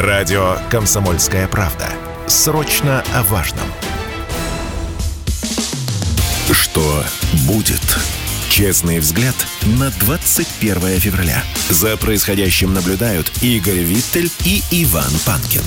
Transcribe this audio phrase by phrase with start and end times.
[0.00, 1.86] Радио «Комсомольская правда».
[2.26, 3.66] Срочно о важном.
[6.50, 7.04] Что
[7.46, 7.82] будет?
[8.48, 9.34] Честный взгляд
[9.78, 11.44] на 21 февраля.
[11.68, 15.64] За происходящим наблюдают Игорь Виттель и Иван Панкин.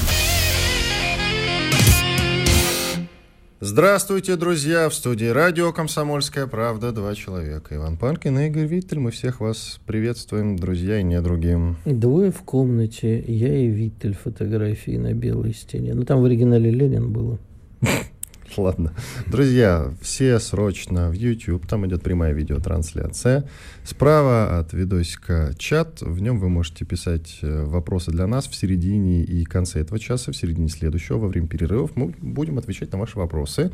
[3.66, 4.90] Здравствуйте, друзья!
[4.90, 7.74] В студии радио «Комсомольская правда» два человека.
[7.78, 9.00] Иван Панкин и Игорь Виттель.
[9.00, 11.78] Мы всех вас приветствуем, друзья и не другим.
[11.86, 15.94] Двое в комнате, я и Виттель фотографии на белой стене.
[15.94, 17.40] Ну, там в оригинале Ленин было.
[18.58, 18.94] Ладно.
[19.28, 23.46] Друзья, все срочно в YouTube, там идет прямая видеотрансляция.
[23.84, 29.24] Справа от видосика чат, в нем вы можете писать э, вопросы для нас в середине
[29.24, 31.96] и конце этого часа, в середине следующего, во время перерывов.
[31.96, 33.72] Мы будем отвечать на ваши вопросы,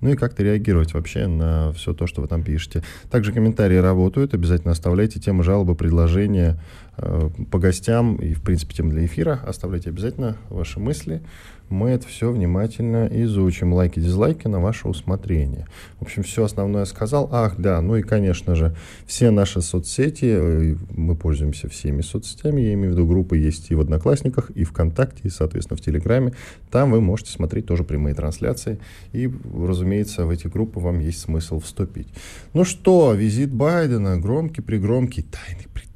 [0.00, 2.82] ну и как-то реагировать вообще на все то, что вы там пишете.
[3.10, 6.60] Также комментарии работают, обязательно оставляйте темы, жалобы, предложения
[6.96, 9.40] э, по гостям и, в принципе, тем для эфира.
[9.46, 11.22] Оставляйте обязательно ваши мысли
[11.70, 13.72] мы это все внимательно изучим.
[13.72, 15.66] Лайки, дизлайки на ваше усмотрение.
[15.98, 17.28] В общем, все основное сказал.
[17.32, 18.74] Ах, да, ну и, конечно же,
[19.06, 23.74] все наши соцсети, э, мы пользуемся всеми соцсетями, я имею в виду, группы есть и
[23.74, 26.32] в Одноклассниках, и ВКонтакте, и, соответственно, в Телеграме.
[26.70, 28.78] Там вы можете смотреть тоже прямые трансляции.
[29.12, 32.08] И, разумеется, в эти группы вам есть смысл вступить.
[32.54, 35.87] Ну что, визит Байдена, громкий-пригромкий, тайный-притайный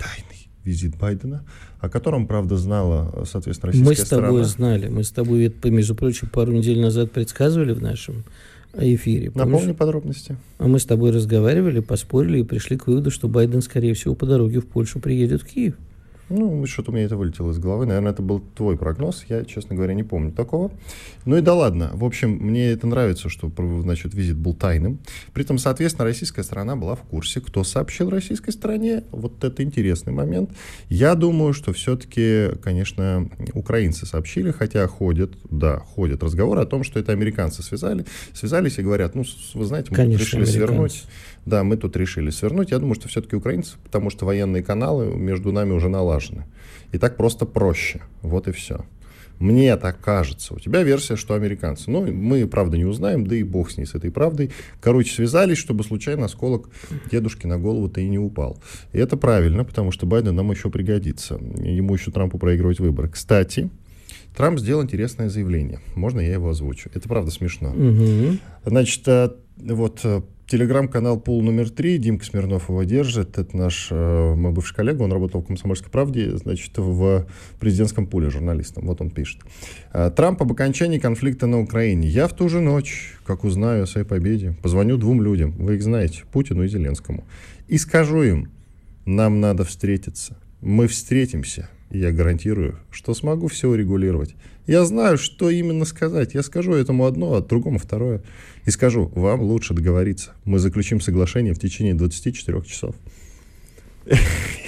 [0.64, 1.44] визит Байдена–
[1.82, 4.88] о котором, правда, знала, соответственно, российская Мы с тобой знали.
[4.88, 8.22] Мы с тобой, между прочим, пару недель назад предсказывали в нашем
[8.74, 9.32] эфире.
[9.32, 9.50] Помнишь?
[9.52, 10.36] Напомни подробности.
[10.58, 14.26] А мы с тобой разговаривали, поспорили и пришли к выводу, что Байден, скорее всего, по
[14.26, 15.74] дороге в Польшу приедет в Киев.
[16.32, 17.84] Ну, что-то у меня это вылетело из головы.
[17.84, 19.24] Наверное, это был твой прогноз.
[19.28, 20.70] Я, честно говоря, не помню такого.
[21.26, 21.90] Ну и да ладно.
[21.92, 23.52] В общем, мне это нравится, что,
[23.82, 24.98] значит, визит был тайным.
[25.34, 27.40] При этом, соответственно, российская сторона была в курсе.
[27.40, 29.04] Кто сообщил российской стороне?
[29.12, 30.50] Вот это интересный момент.
[30.88, 36.98] Я думаю, что все-таки, конечно, украинцы сообщили, хотя ходят, да, ходят разговоры о том, что
[36.98, 41.04] это американцы связали, связались и говорят, ну, вы знаете, мы конечно, решили свернуть
[41.44, 42.70] да, мы тут решили свернуть.
[42.70, 46.44] Я думаю, что все-таки украинцы, потому что военные каналы между нами уже налажены.
[46.92, 48.02] И так просто проще.
[48.22, 48.84] Вот и все.
[49.38, 50.54] Мне так кажется.
[50.54, 51.90] У тебя версия, что американцы.
[51.90, 54.52] Ну, мы, правда, не узнаем, да и бог с ней, с этой правдой.
[54.80, 56.68] Короче, связались, чтобы случайно осколок
[57.10, 58.62] дедушки на голову-то и не упал.
[58.92, 61.40] И это правильно, потому что Байден нам еще пригодится.
[61.56, 63.08] Ему еще Трампу проигрывать выборы.
[63.08, 63.68] Кстати,
[64.36, 65.80] Трамп сделал интересное заявление.
[65.96, 66.88] Можно я его озвучу?
[66.94, 67.70] Это правда смешно.
[67.70, 68.38] Угу.
[68.64, 70.22] Значит, э, вот э,
[70.52, 75.10] Телеграм-канал «Пул номер три», Димка Смирнов его держит, это наш э, мой бывший коллега, он
[75.10, 77.26] работал в «Комсомольской правде», значит, в
[77.58, 79.40] президентском пуле журналистом, вот он пишет.
[79.94, 82.06] «Э, Трамп об окончании конфликта на Украине.
[82.06, 85.82] Я в ту же ночь, как узнаю о своей победе, позвоню двум людям, вы их
[85.82, 87.24] знаете, Путину и Зеленскому,
[87.68, 88.50] и скажу им,
[89.06, 94.34] нам надо встретиться, мы встретимся, я гарантирую, что смогу все урегулировать.
[94.66, 96.34] Я знаю, что именно сказать.
[96.34, 98.22] Я скажу этому одно, а другому второе.
[98.64, 100.32] И скажу, вам лучше договориться.
[100.44, 102.94] Мы заключим соглашение в течение 24 часов.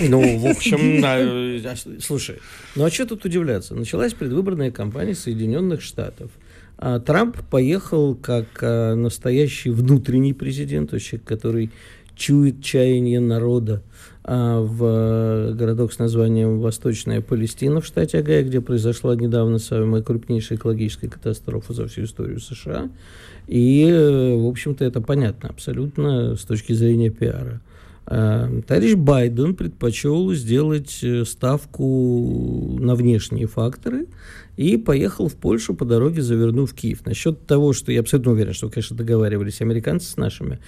[0.00, 2.36] Ну, в общем, э, слушай,
[2.76, 3.74] ну а что тут удивляться?
[3.74, 6.30] Началась предвыборная кампания Соединенных Штатов.
[6.76, 11.70] А Трамп поехал как а, настоящий внутренний президент, человек, который
[12.16, 19.14] чует чаяние народа а, в городок с названием Восточная Палестина в штате Агая, где произошла
[19.14, 22.90] недавно самая крупнейшая экологическая катастрофа за всю историю США.
[23.46, 27.60] И, э, в общем-то, это понятно абсолютно с точки зрения пиара.
[28.06, 34.06] А, товарищ Байден предпочел сделать э, ставку на внешние факторы
[34.56, 37.06] и поехал в Польшу по дороге, завернув Киев.
[37.06, 40.60] Насчет того, что я абсолютно уверен, что, конечно, договаривались американцы с нашими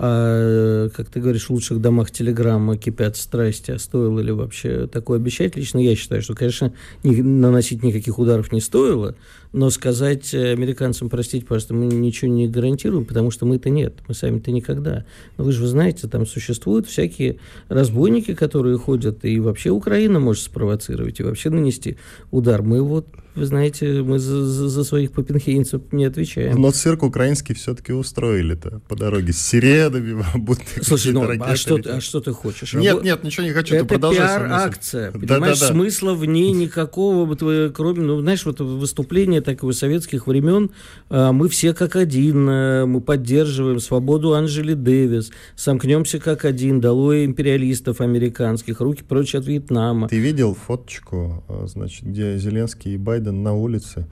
[0.00, 5.18] а, как ты говоришь, в лучших домах телеграмма кипят страсти, а стоило ли вообще такое
[5.18, 5.56] обещать?
[5.56, 6.72] Лично я считаю, что, конечно,
[7.02, 9.16] не, наносить никаких ударов не стоило,
[9.52, 14.50] но сказать американцам, простите, пожалуйста, мы ничего не гарантируем, потому что мы-то нет, мы сами-то
[14.50, 15.04] никогда.
[15.36, 17.38] Но вы же вы знаете, там существуют всякие
[17.68, 21.96] разбойники, которые ходят, и вообще Украина может спровоцировать, и вообще нанести
[22.30, 22.62] удар.
[22.62, 23.06] Мы вот
[23.38, 26.60] вы знаете, мы за, за, за своих попенхейнцев не отвечаем.
[26.60, 32.00] Но цирк украинский все-таки устроили-то по дороге с сиредами, будто Слушай, ну, а что, а
[32.00, 32.74] что ты хочешь?
[32.74, 35.28] Нет, нет, ничего не хочу, Это пиар-акция, понимаешь,
[35.60, 35.72] да, да, да.
[35.72, 37.32] смысла в ней никакого,
[37.70, 40.70] кроме, ну, знаешь, вот выступление такого советских времен,
[41.08, 47.24] а, мы все как один, а, мы поддерживаем свободу Анжели Дэвис, сомкнемся как один, долой
[47.24, 50.08] империалистов американских, руки прочь от Вьетнама.
[50.08, 54.06] Ты видел фоточку, а, значит, где Зеленский и Байден на улице,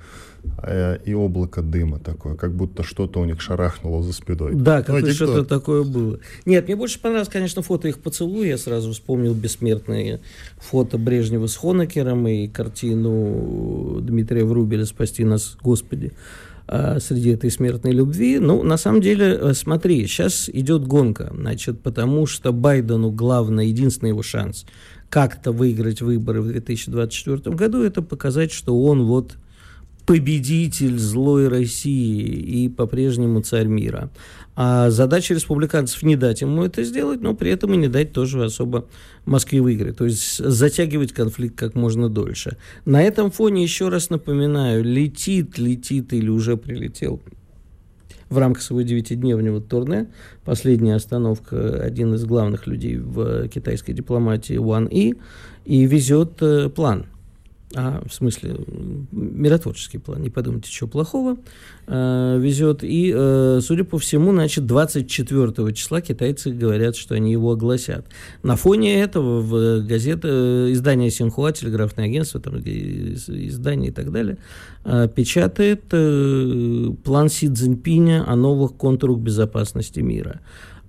[1.05, 4.55] и облако дыма такое, как будто что-то у них шарахнуло за спиной.
[4.55, 6.19] Да, как что-то такое было.
[6.45, 8.49] Нет, мне больше понравилось, конечно, фото их поцелуя.
[8.49, 10.21] Я сразу вспомнил бессмертные
[10.59, 16.13] фото Брежнева с Хонекером и картину Дмитрия Врубеля «Спасти нас, Господи»
[16.69, 18.39] а, среди этой смертной любви.
[18.39, 24.09] Ну, на самом деле, э, смотри, сейчас идет гонка, значит, потому что Байдену главное, единственный
[24.11, 24.67] его шанс
[25.09, 29.37] как-то выиграть выборы в 2024 году, это показать, что он вот
[30.07, 34.11] победитель злой России и по-прежнему царь мира.
[34.55, 38.45] А задача республиканцев не дать ему это сделать, но при этом и не дать тоже
[38.45, 38.87] особо
[39.27, 39.99] Москве выиграть.
[39.99, 42.57] То есть затягивать конфликт как можно дольше.
[42.85, 47.21] На этом фоне, еще раз напоминаю, летит, летит или уже прилетел
[48.31, 50.09] в рамках своего девятидневного турне.
[50.45, 55.17] Последняя остановка, один из главных людей в китайской дипломатии, Уан И,
[55.65, 57.07] и везет э, план–
[57.75, 58.57] а, в смысле,
[59.11, 61.37] миротворческий план, не подумайте, что плохого,
[61.89, 62.85] э, везет.
[62.85, 68.07] И, э, судя по всему, значит, 24 числа китайцы говорят, что они его огласят.
[68.45, 74.39] На фоне этого в газете, э, издание Синхуа, телеграфное агентство, там, издание и так далее,
[74.85, 80.41] э, печатает э, план Си Цзиньпиня о новых контурах безопасности мира.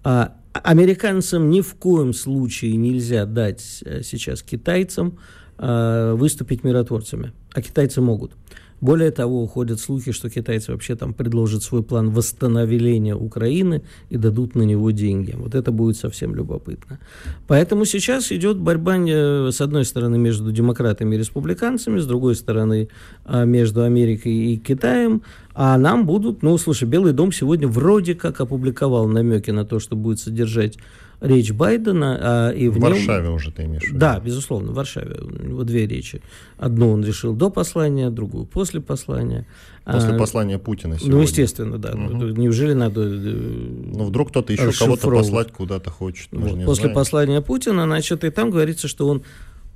[0.03, 5.17] А американцам ни в коем случае нельзя дать э, сейчас китайцам
[5.57, 7.33] выступить миротворцами.
[7.53, 8.33] А китайцы могут.
[8.79, 14.53] Более того, ходят слухи, что китайцы вообще там предложат свой план восстановления Украины и дадут
[14.53, 15.33] на него деньги.
[15.35, 16.99] Вот это будет совсем любопытно.
[17.47, 22.89] Поэтому сейчас идет борьба, э, с одной стороны, между демократами и республиканцами, с другой стороны,
[23.25, 25.23] э, между Америкой и Китаем.
[25.55, 29.95] А нам будут, ну, слушай, Белый дом сегодня вроде как опубликовал намеки на то, что
[29.95, 30.77] будет содержать
[31.21, 32.17] речь Байдена.
[32.19, 33.35] А, и в, в Варшаве нем...
[33.35, 33.99] уже ты имеешь в виду?
[33.99, 35.15] Да, безусловно, в Варшаве.
[35.21, 36.21] У него две речи.
[36.57, 39.45] Одну он решил до послания, другую после послания.
[39.85, 41.15] После а, послания Путина ну, сегодня.
[41.15, 41.93] Ну, естественно, да.
[41.93, 42.25] Угу.
[42.37, 43.01] Неужели надо...
[43.03, 46.29] Э, ну, вдруг кто-то еще кого-то послать куда-то хочет.
[46.31, 46.65] Вот.
[46.65, 46.95] После знаем.
[46.95, 49.23] послания Путина, значит, и там говорится, что он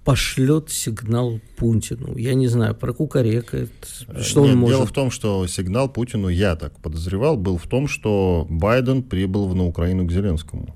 [0.04, 2.18] пошлет сигнал Путину.
[2.18, 3.72] Я не знаю, про прокукарекает.
[4.20, 4.78] Что Нет, он может...
[4.78, 9.54] Дело в том, что сигнал Путину, я так подозревал, был в том, что Байден прибыл
[9.54, 10.76] на Украину к Зеленскому.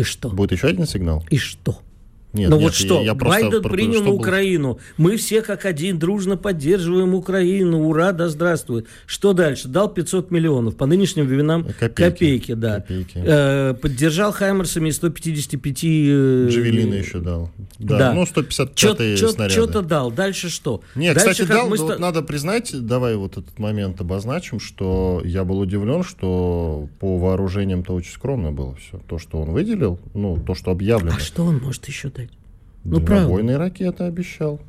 [0.00, 0.30] И что?
[0.30, 1.26] Будет еще один сигнал?
[1.28, 1.82] И что?
[2.32, 5.98] Нет, ну нет, вот что, я, я Байден принял что Украину, мы все как один
[5.98, 8.86] дружно поддерживаем Украину, ура, да здравствует.
[9.06, 9.66] Что дальше?
[9.66, 12.76] Дал 500 миллионов, по нынешним временам копейки, копейки да.
[12.76, 13.12] Копейки.
[13.16, 15.84] Э, поддержал Хаймерсами 155...
[15.84, 17.50] Э, Джавелины еще дал.
[17.78, 18.12] Да, да.
[18.12, 19.50] ну 155 снаряды.
[19.50, 20.82] Что-то дал, дальше что?
[20.94, 21.76] Нет, дальше, кстати, дал, мы...
[21.78, 27.92] вот надо признать, давай вот этот момент обозначим, что я был удивлен, что по вооружениям-то
[27.92, 28.98] очень скромно было все.
[29.08, 31.16] То, что он выделил, ну, то, что объявлено.
[31.16, 32.19] А что он может еще дать?
[32.84, 34.60] Ну, Дальнобойные ракеты обещал.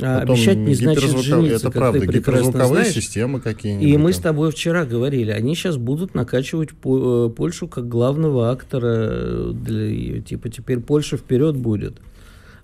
[0.00, 2.94] А Потом обещать не значит жениться, Это правда, гиперзвуковые знаешь.
[2.94, 3.88] системы какие-нибудь.
[3.88, 9.52] И мы с тобой вчера говорили, они сейчас будут накачивать э, Польшу как главного актора
[9.52, 11.96] для типа теперь Польша вперед будет.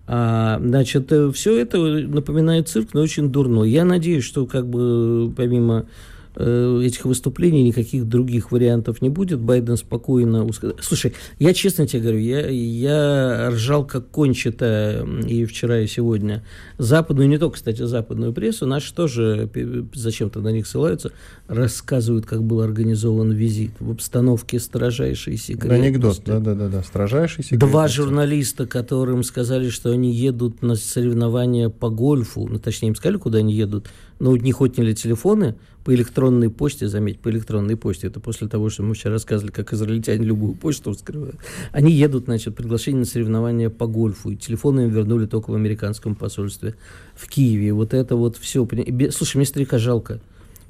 [0.07, 3.65] А, значит, э, все это напоминает цирк, но очень дурно.
[3.65, 5.87] Я надеюсь, что как бы помимо
[6.37, 9.41] этих выступлений никаких других вариантов не будет.
[9.41, 10.49] Байден спокойно...
[10.81, 16.45] Слушай, я честно тебе говорю, я, я ржал как кончито и вчера, и сегодня.
[16.79, 19.49] Западную, не только, кстати, западную прессу, наши тоже
[19.95, 21.13] зачем-то на них ссылаются,
[21.47, 25.87] рассказывают, как был организован визит в обстановке строжайшей секретности.
[25.87, 27.71] Анекдот, да-да-да, строжайшей секретности.
[27.71, 33.19] Два журналиста, которым сказали, что они едут на соревнования по гольфу, ну, точнее, им сказали,
[33.19, 33.87] куда они едут,
[34.19, 38.71] но у них отняли телефоны, по электронной почте, заметь, по электронной почте, это после того,
[38.71, 41.37] что мы вчера рассказывали, как израильтяне любую почту вскрывают,
[41.73, 46.15] они едут, значит, приглашение на соревнования по гольфу, и телефоны им вернули только в американском
[46.15, 46.75] посольстве
[47.15, 47.73] в Киеве.
[47.75, 48.67] Вот это вот все.
[49.11, 50.21] Слушай, мне старика жалко.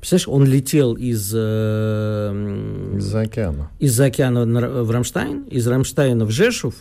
[0.01, 1.33] Представляешь, он летел из...
[1.35, 3.71] Э, из океана.
[3.79, 4.45] Из океана
[4.83, 6.75] в Рамштайн, из Рамштайна в Жешув,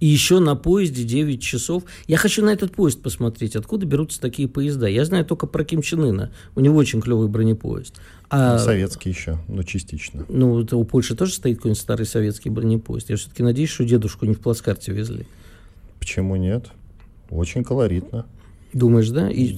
[0.00, 1.84] и еще на поезде 9 часов.
[2.06, 4.86] Я хочу на этот поезд посмотреть, откуда берутся такие поезда.
[4.86, 6.32] Я знаю только про Ким Чен Ына.
[6.54, 7.94] У него очень клевый бронепоезд.
[8.28, 10.26] А, советский еще, но частично.
[10.28, 13.10] Ну, это у Польши тоже стоит какой-нибудь старый советский бронепоезд.
[13.10, 15.26] Я все-таки надеюсь, что дедушку не в плацкарте везли.
[15.98, 16.66] Почему нет?
[17.30, 18.26] Очень колоритно.
[18.74, 19.30] Думаешь, да?
[19.30, 19.56] И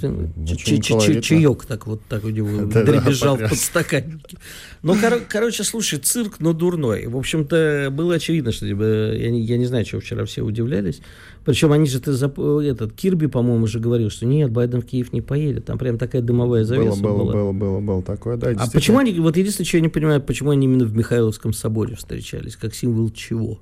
[1.22, 4.36] чаек так вот так у него дребезжал в подстаканнике.
[4.82, 4.94] Ну,
[5.28, 7.06] короче, слушай, цирк, но дурной.
[7.06, 11.00] В общем-то, было очевидно, что типа, я не, я не знаю, чего вчера все удивлялись.
[11.46, 15.22] Причем они же, ты, этот, Кирби, по-моему, же говорил, что нет, Байден в Киев не
[15.22, 15.64] поедет.
[15.64, 17.32] Там прям такая дымовая завеса было, была.
[17.32, 18.50] Было, было, было, было такое, да.
[18.50, 21.94] А почему они, вот единственное, что я не понимаю, почему они именно в Михайловском соборе
[21.96, 23.60] встречались, как символ чего?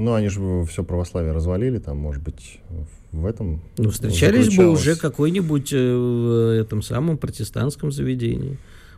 [0.00, 2.60] Ну, они же все православие развалили, там, может быть,
[3.12, 8.56] в этом Ну, встречались бы уже какой-нибудь э, в этом самом протестантском заведении.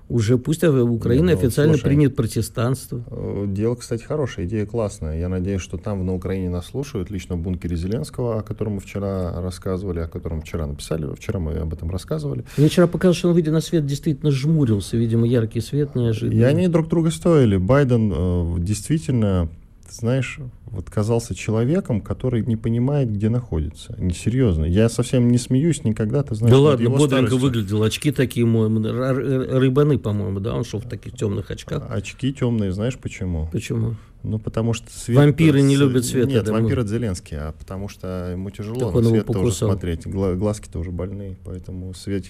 [0.08, 3.02] Уже пусть Украина ну, официально слушай, принят протестанство.
[3.10, 5.18] Э, дело, кстати, хорошее, идея классная.
[5.18, 8.80] Я надеюсь, что там на Украине нас слушают, лично в бункере Зеленского, о котором мы
[8.80, 12.44] вчера рассказывали, о котором вчера написали, вчера мы об этом рассказывали.
[12.56, 16.38] Мне вчера показалось, что он, выйдя на свет, действительно жмурился, видимо, яркий свет неожиданно.
[16.38, 17.56] И они друг друга стоили.
[17.56, 19.48] Байден э, действительно
[19.94, 23.94] знаешь, вот казался человеком, который не понимает, где находится.
[23.98, 24.64] Несерьезно.
[24.64, 26.52] Я совсем не смеюсь никогда, ты знаешь.
[26.52, 27.38] Да ладно, бодренько старостью.
[27.38, 27.82] выглядел.
[27.82, 30.54] Очки такие, рыбаны, по-моему, да?
[30.54, 31.86] Он шел в таких темных очках.
[31.90, 33.48] Очки темные, знаешь почему?
[33.52, 33.96] Почему?
[34.24, 35.16] Ну, потому что свет...
[35.16, 36.28] Вампиры не любят свет.
[36.28, 40.06] Нет, вампир это Зеленский, а потому что ему тяжело так на свет тоже смотреть.
[40.06, 42.26] Глазки тоже больные, поэтому свет,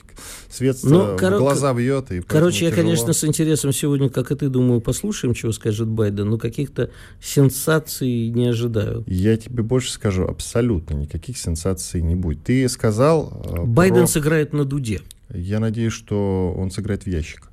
[0.48, 1.36] свет ну, кор...
[1.36, 2.10] глаза бьет.
[2.12, 2.84] И короче, я, тяжело.
[2.84, 8.28] конечно, с интересом сегодня, как и ты, думаю, послушаем, чего скажет Байден, но каких-то сенсаций
[8.30, 9.04] не ожидаю.
[9.06, 12.42] Я тебе больше скажу, абсолютно никаких сенсаций не будет.
[12.44, 13.42] Ты сказал...
[13.44, 14.06] Э, Байден про...
[14.06, 15.02] сыграет на дуде.
[15.28, 17.48] Я надеюсь, что он сыграет в ящик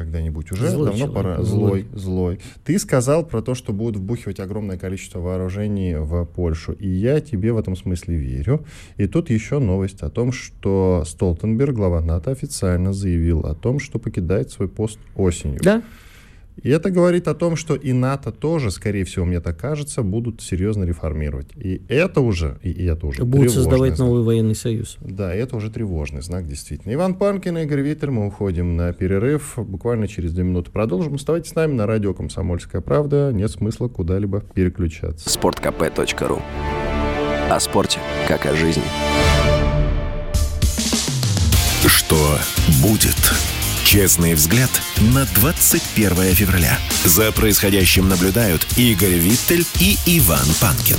[0.00, 0.68] когда-нибудь уже.
[0.68, 1.14] Злой Давно человек.
[1.14, 1.42] пора.
[1.42, 2.40] Злой, злой.
[2.64, 6.72] Ты сказал про то, что будут вбухивать огромное количество вооружений в Польшу.
[6.72, 8.64] И я тебе в этом смысле верю.
[8.96, 13.98] И тут еще новость о том, что Столтенберг, глава НАТО, официально заявил о том, что
[13.98, 15.60] покидает свой пост осенью.
[15.62, 15.82] Да.
[16.62, 20.42] И это говорит о том, что и НАТО тоже, скорее всего, мне так кажется, будут
[20.42, 21.48] серьезно реформировать.
[21.56, 24.08] И это уже, и это уже Будут создавать знак.
[24.08, 24.98] новый военный союз.
[25.00, 26.92] Да, это уже тревожный знак, действительно.
[26.92, 29.54] Иван Панкин и Игорь Виттель, мы уходим на перерыв.
[29.56, 31.14] Буквально через две минуты продолжим.
[31.14, 33.30] Оставайтесь с нами на радио «Комсомольская правда».
[33.32, 35.30] Нет смысла куда-либо переключаться.
[35.30, 36.40] Спорткп.ру
[37.50, 38.82] О спорте, как о жизни.
[41.86, 42.38] Что
[42.82, 43.59] будет?
[43.90, 44.70] Честный взгляд
[45.12, 46.78] на 21 февраля.
[47.04, 50.96] За происходящим наблюдают Игорь Виттель и Иван Панкин.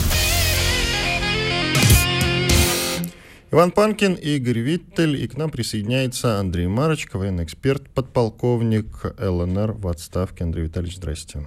[3.49, 9.87] Иван Панкин, Игорь Виттель, и к нам присоединяется Андрей Марочка, военный эксперт, подполковник ЛНР в
[9.87, 10.43] отставке.
[10.43, 11.45] Андрей Витальевич, здрасте.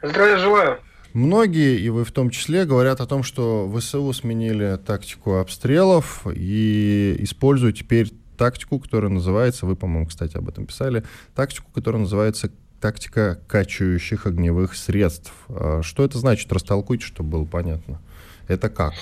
[0.00, 0.78] Здравия желаю.
[1.12, 7.16] Многие, и вы в том числе, говорят о том, что ВСУ сменили тактику обстрелов и
[7.18, 11.04] используют теперь тактику, которая называется, вы, по-моему, кстати, об этом писали,
[11.34, 15.30] тактику, которая называется тактика качающих огневых средств.
[15.50, 16.50] А что это значит?
[16.50, 18.00] Растолкуйте, чтобы было понятно.
[18.48, 18.94] Это как?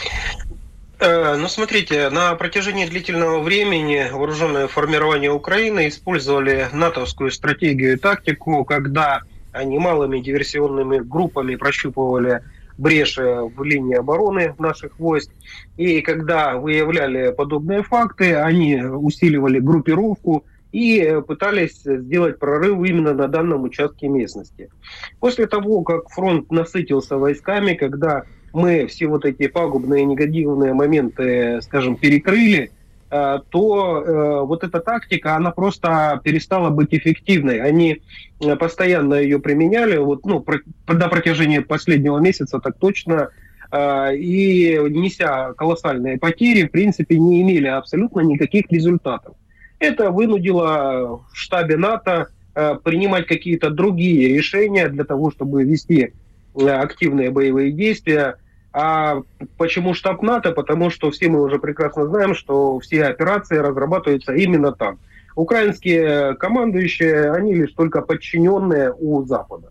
[0.99, 8.65] Э, ну, смотрите, на протяжении длительного времени вооруженные формирования Украины использовали натовскую стратегию и тактику,
[8.65, 12.43] когда они малыми диверсионными группами прощупывали
[12.79, 15.31] бреши в линии обороны наших войск.
[15.77, 23.65] И когда выявляли подобные факты, они усиливали группировку и пытались сделать прорыв именно на данном
[23.65, 24.71] участке местности.
[25.19, 31.97] После того, как фронт насытился войсками, когда мы все вот эти пагубные негативные моменты, скажем,
[31.97, 32.71] перекрыли,
[33.09, 37.61] то э, вот эта тактика, она просто перестала быть эффективной.
[37.61, 38.03] Они
[38.41, 43.31] э, постоянно ее применяли, вот, ну, про, до протяжении последнего месяца так точно,
[43.71, 49.35] и неся колоссальные потери, в принципе, не имели абсолютно никаких результатов.
[49.79, 56.15] Это вынудило в штабе НАТО принимать какие-то другие решения для того, чтобы вести
[56.57, 58.37] активные боевые действия,
[58.73, 59.23] а
[59.57, 60.53] почему штаб НАТО?
[60.53, 64.99] Потому что все мы уже прекрасно знаем, что все операции разрабатываются именно там.
[65.35, 69.71] Украинские командующие, они лишь только подчиненные у Запада.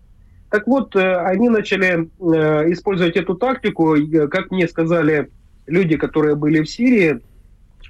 [0.50, 3.96] Так вот, э, они начали э, использовать эту тактику,
[4.32, 5.30] как мне сказали
[5.66, 7.20] люди, которые были в Сирии,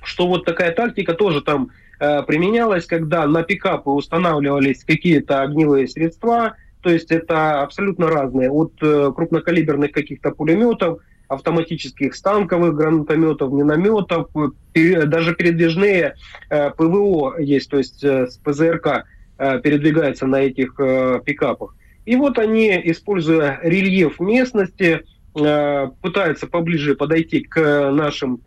[0.04, 6.56] что вот такая тактика тоже там э, применялась, когда на пикапы устанавливались какие-то огневые средства,
[6.82, 8.52] то есть это абсолютно разные.
[8.52, 14.30] От э, крупнокалиберных каких-то пулеметов, автоматических станковых гранатометов, минометов,
[14.74, 16.16] даже передвижные
[16.50, 19.06] э, ПВО есть, то есть э, с ПЗРК
[19.38, 20.78] передвигается на этих
[21.24, 21.76] пикапах.
[22.08, 25.04] И вот они, используя рельеф местности,
[25.34, 28.42] пытаются поближе подойти к нашим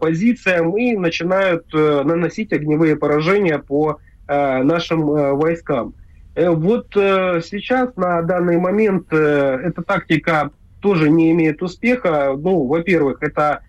[0.00, 5.92] позициям и начинают наносить огневые поражения по нашим войскам.
[6.34, 12.34] Э, вот э, сейчас, на данный момент, э, эта тактика тоже не имеет успеха.
[12.36, 13.60] Ну, во-первых, это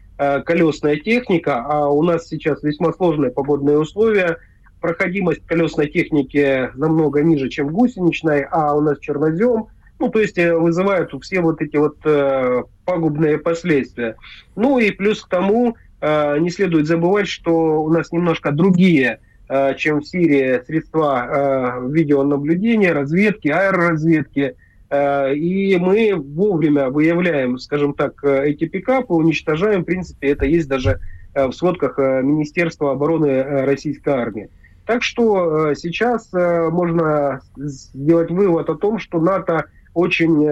[0.46, 4.38] колесная техника, а у нас сейчас весьма сложные погодные условия.
[4.79, 9.67] Проходимость колесной техники намного ниже, чем гусеничной, а у нас чернозем.
[10.00, 11.98] Ну, то есть вызывают все вот эти вот
[12.86, 14.15] пагубные последствия.
[14.55, 19.20] Ну и плюс к тому, не следует забывать, что у нас немножко другие
[19.77, 24.55] чем в Сирии средства э, видеонаблюдения, разведки, аэроразведки.
[24.91, 29.81] И мы вовремя выявляем, скажем так, эти пикапы, уничтожаем.
[29.81, 31.00] В принципе, это есть даже
[31.33, 34.50] в сводках Министерства обороны Российской армии.
[34.86, 40.45] Так что сейчас можно сделать вывод о том, что НАТО очень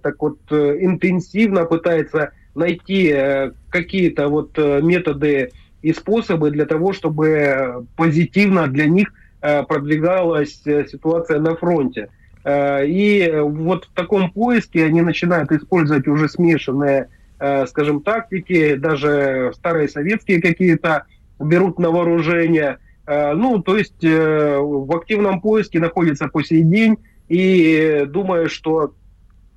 [0.00, 3.14] так вот интенсивно пытается найти
[3.70, 5.52] какие-то вот методы
[5.84, 9.12] и способы для того, чтобы позитивно для них
[9.42, 12.08] э, продвигалась э, ситуация на фронте.
[12.42, 17.08] Э, и вот в таком поиске они начинают использовать уже смешанные,
[17.66, 21.04] скажем, тактики, даже старые советские какие-то
[21.38, 22.78] берут на вооружение.
[23.06, 26.96] Ну, то есть в активном поиске находятся по сей день
[27.28, 28.94] и думаю, что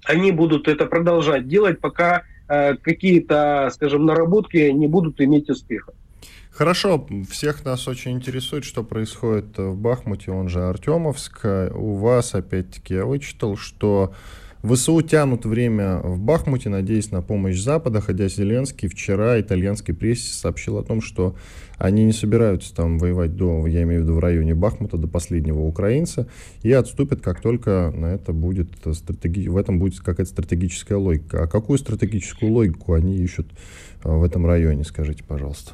[0.04, 5.94] они будут это продолжать делать, пока какие-то, скажем, наработки не будут иметь успеха.
[6.58, 11.46] Хорошо, всех нас очень интересует, что происходит в Бахмуте, он же Артемовск.
[11.76, 14.16] У вас, опять-таки, я вычитал, что
[14.64, 20.80] ВСУ тянут время в Бахмуте, надеясь на помощь Запада, хотя Зеленский вчера итальянской прессе сообщил
[20.80, 21.36] о том, что
[21.78, 25.60] они не собираются там воевать до, я имею в виду в районе Бахмута, до последнего
[25.60, 26.28] украинца,
[26.64, 29.48] и отступят, как только на это будет стратеги...
[29.48, 31.44] в этом будет какая-то стратегическая логика.
[31.44, 33.46] А какую стратегическую логику они ищут
[34.04, 35.74] в этом районе, скажите, пожалуйста?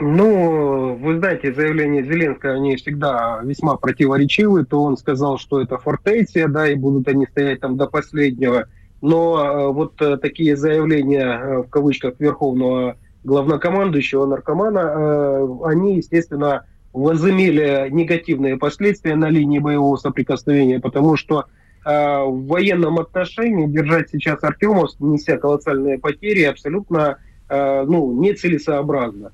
[0.00, 4.64] Ну, вы знаете, заявления Зеленского, они всегда весьма противоречивы.
[4.64, 8.66] То он сказал, что это фортеция, да, и будут они стоять там до последнего.
[9.02, 17.88] Но э, вот э, такие заявления, э, в кавычках, верховного главнокомандующего наркомана, они, естественно, возымели
[17.90, 21.44] негативные последствия на линии боевого соприкосновения, потому что
[21.84, 27.18] в военном отношении держать сейчас Артемовск, неся колоссальные потери, абсолютно
[27.50, 29.32] ну, нецелесообразно.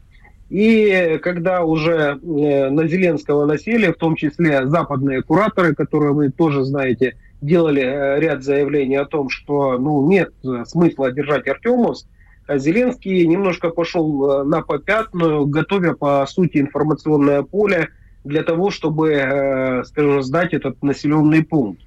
[0.48, 6.64] И когда уже э, на Зеленского насели, в том числе западные кураторы, которые вы тоже
[6.64, 10.32] знаете, делали э, ряд заявлений о том, что ну, нет
[10.66, 12.06] смысла держать Артемовск,
[12.46, 17.88] а Зеленский немножко пошел э, на попятную, готовя, по сути, информационное поле
[18.22, 21.80] для того, чтобы, скажем, сдать этот населенный пункт.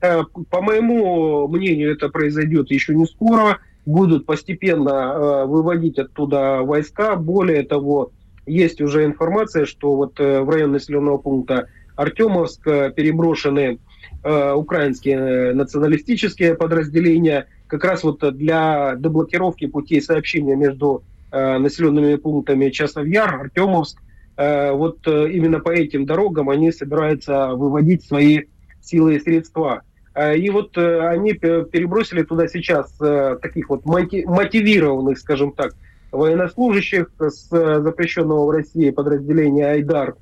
[0.00, 7.16] По моему мнению, это произойдет еще не скоро будут постепенно э, выводить оттуда войска.
[7.16, 8.12] Более того,
[8.46, 13.78] есть уже информация, что вот э, в район населенного пункта Артемовск э, переброшены
[14.22, 23.42] украинские националистические подразделения как раз вот для деблокировки путей сообщения между населенными пунктами Часов Яр,
[23.42, 24.00] Артемовск.
[24.34, 28.44] Вот именно по этим дорогам они собираются выводить свои
[28.80, 29.82] силы и средства.
[30.14, 35.74] Э, и вот э, они перебросили туда сейчас э, таких вот мотивированных, скажем так,
[36.12, 40.14] военнослужащих с запрещенного в России подразделения «Айдар».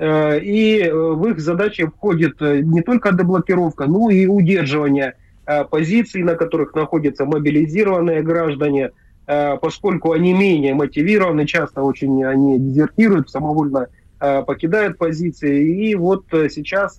[0.00, 5.14] И в их задачи входит не только деблокировка, но и удерживание
[5.70, 8.90] позиций, на которых находятся мобилизированные граждане,
[9.24, 13.86] поскольку они менее мотивированы, часто очень они дезертируют, самовольно
[14.18, 15.90] покидают позиции.
[15.90, 16.98] И вот сейчас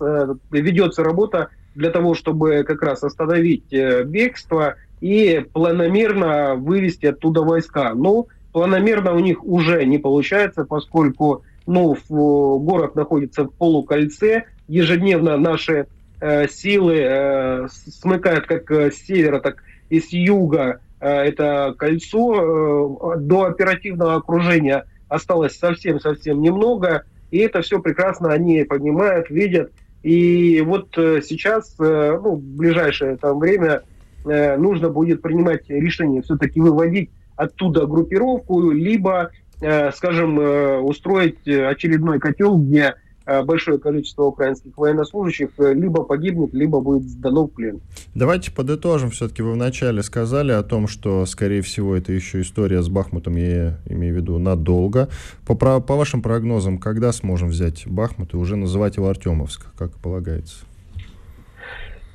[0.50, 7.94] ведется работа для того, чтобы как раз остановить э, бегство и планомерно вывести оттуда войска.
[7.94, 15.86] Но планомерно у них уже не получается, поскольку ну, город находится в полукольце, ежедневно наши
[16.20, 23.14] э, силы э, смыкают как с севера, так и с юга э, это кольцо.
[23.14, 29.72] Э, до оперативного окружения осталось совсем-совсем немного, и это все прекрасно они понимают, видят,
[30.06, 33.82] и вот э, сейчас, э, ну, в ближайшее там время
[34.24, 39.30] э, нужно будет принимать решение все-таки выводить оттуда группировку, либо,
[39.94, 40.38] скажем,
[40.86, 42.94] устроить очередной котел, где
[43.44, 47.80] большое количество украинских военнослужащих либо погибнет, либо будет сдано в плен.
[48.14, 49.10] Давайте подытожим.
[49.10, 53.78] Все-таки вы вначале сказали о том, что, скорее всего, это еще история с Бахмутом, я
[53.86, 55.08] имею в виду, надолго.
[55.46, 60.64] По, по вашим прогнозам, когда сможем взять Бахмут и уже называть его Артемовск, как полагается?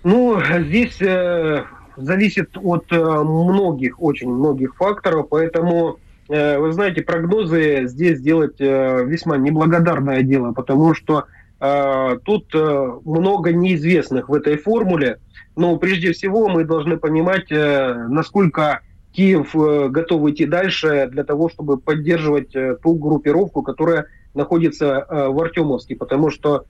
[0.03, 1.63] Ну, здесь э,
[1.97, 9.03] зависит от э, многих, очень многих факторов, поэтому Э, вы знаете, прогнозы здесь делать э,
[9.05, 11.25] весьма неблагодарное дело, потому что
[11.59, 15.19] э, тут много неизвестных в этой формуле.
[15.57, 18.79] Но прежде всего мы должны понимать, насколько
[19.11, 19.53] Киев
[19.91, 26.63] готов идти дальше для того, чтобы поддерживать ту группировку, которая находится в Артемовске, потому что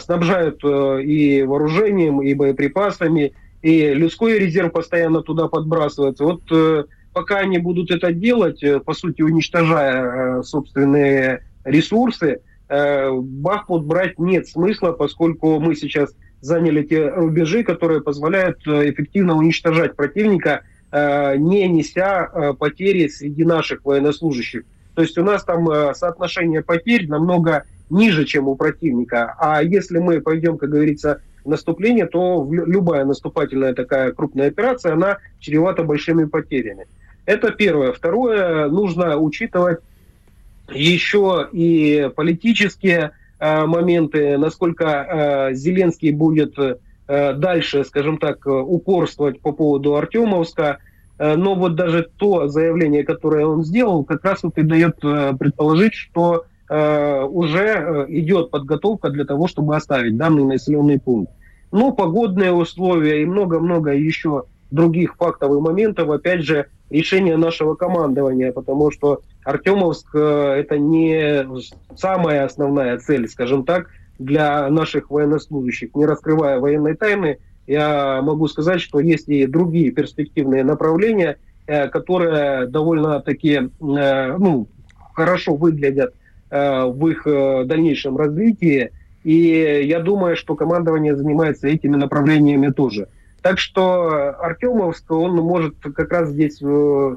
[0.00, 6.24] снабжают и вооружением, и боеприпасами, и людской резерв постоянно туда подбрасывается.
[6.24, 6.42] Вот
[7.14, 14.18] пока они будут это делать, э, по сути, уничтожая э, собственные ресурсы, э, Бахмут брать
[14.18, 20.60] нет смысла, поскольку мы сейчас заняли те рубежи, которые позволяют эффективно уничтожать противника,
[20.92, 24.64] не неся потери среди наших военнослужащих.
[24.94, 29.34] То есть у нас там соотношение потерь намного ниже, чем у противника.
[29.38, 35.18] А если мы пойдем, как говорится, в наступление, то любая наступательная такая крупная операция, она
[35.40, 36.86] чревата большими потерями.
[37.26, 37.92] Это первое.
[37.92, 39.78] Второе, нужно учитывать
[40.72, 44.84] еще и политические э, моменты, насколько
[45.50, 50.78] э, Зеленский будет э, дальше, скажем так, упорствовать по поводу Артемовска.
[51.16, 56.46] Но вот даже то заявление, которое он сделал, как раз вот и дает предположить, что
[56.68, 61.30] уже идет подготовка для того, чтобы оставить данный населенный пункт.
[61.70, 68.52] Но погодные условия и много-много еще других фактов и моментов, опять же, решение нашего командования,
[68.52, 71.46] потому что Артемовск э, это не
[71.96, 75.94] самая основная цель, скажем так, для наших военнослужащих.
[75.94, 82.66] Не раскрывая военной тайны, я могу сказать, что есть и другие перспективные направления, э, которые
[82.66, 84.66] довольно-таки э, ну,
[85.14, 86.14] хорошо выглядят
[86.50, 87.24] в их
[87.66, 88.92] дальнейшем развитии.
[89.24, 93.08] И я думаю, что командование занимается этими направлениями тоже.
[93.44, 97.16] Так что Артемовск, он может как раз здесь э,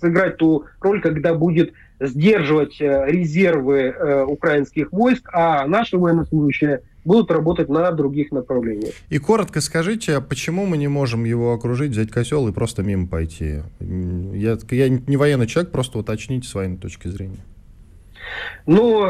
[0.00, 7.30] сыграть ту роль, когда будет сдерживать э, резервы э, украинских войск, а наши военнослужащие будут
[7.30, 8.92] работать на других направлениях.
[9.08, 13.06] И коротко скажите, а почему мы не можем его окружить, взять косел и просто мимо
[13.06, 13.60] пойти?
[13.78, 17.38] Я, я не военный человек, просто уточните с военной точки зрения.
[18.66, 19.00] Ну,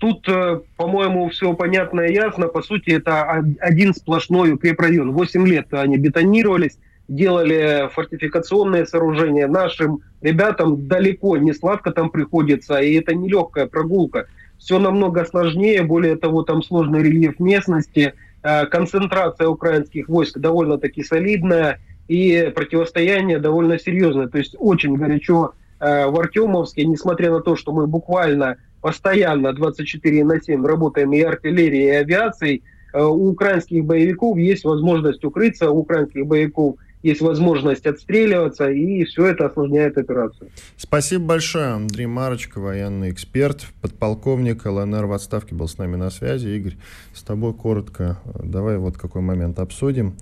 [0.00, 2.48] Тут, э, по-моему, все понятно и ясно.
[2.48, 5.12] По сути, это один сплошной укрепрайон.
[5.12, 9.46] Восемь лет они бетонировались, делали фортификационные сооружения.
[9.46, 14.26] Нашим ребятам далеко не сладко там приходится, и это не легкая прогулка.
[14.58, 21.78] Все намного сложнее, более того, там сложный рельеф местности, э, концентрация украинских войск довольно-таки солидная,
[22.08, 24.28] и противостояние довольно серьезное.
[24.28, 30.24] То есть очень горячо э, в Артемовске, несмотря на то, что мы буквально постоянно 24
[30.24, 32.62] на 7 работаем и артиллерией, и авиацией,
[32.92, 39.26] э, у украинских боевиков есть возможность укрыться, у украинских боевиков есть возможность отстреливаться, и все
[39.26, 40.50] это осложняет операцию.
[40.76, 41.66] Спасибо большое.
[41.66, 46.48] Андрей Марочка, военный эксперт, подполковник ЛНР в отставке был с нами на связи.
[46.48, 46.76] Игорь,
[47.14, 50.16] с тобой коротко, давай вот какой момент обсудим.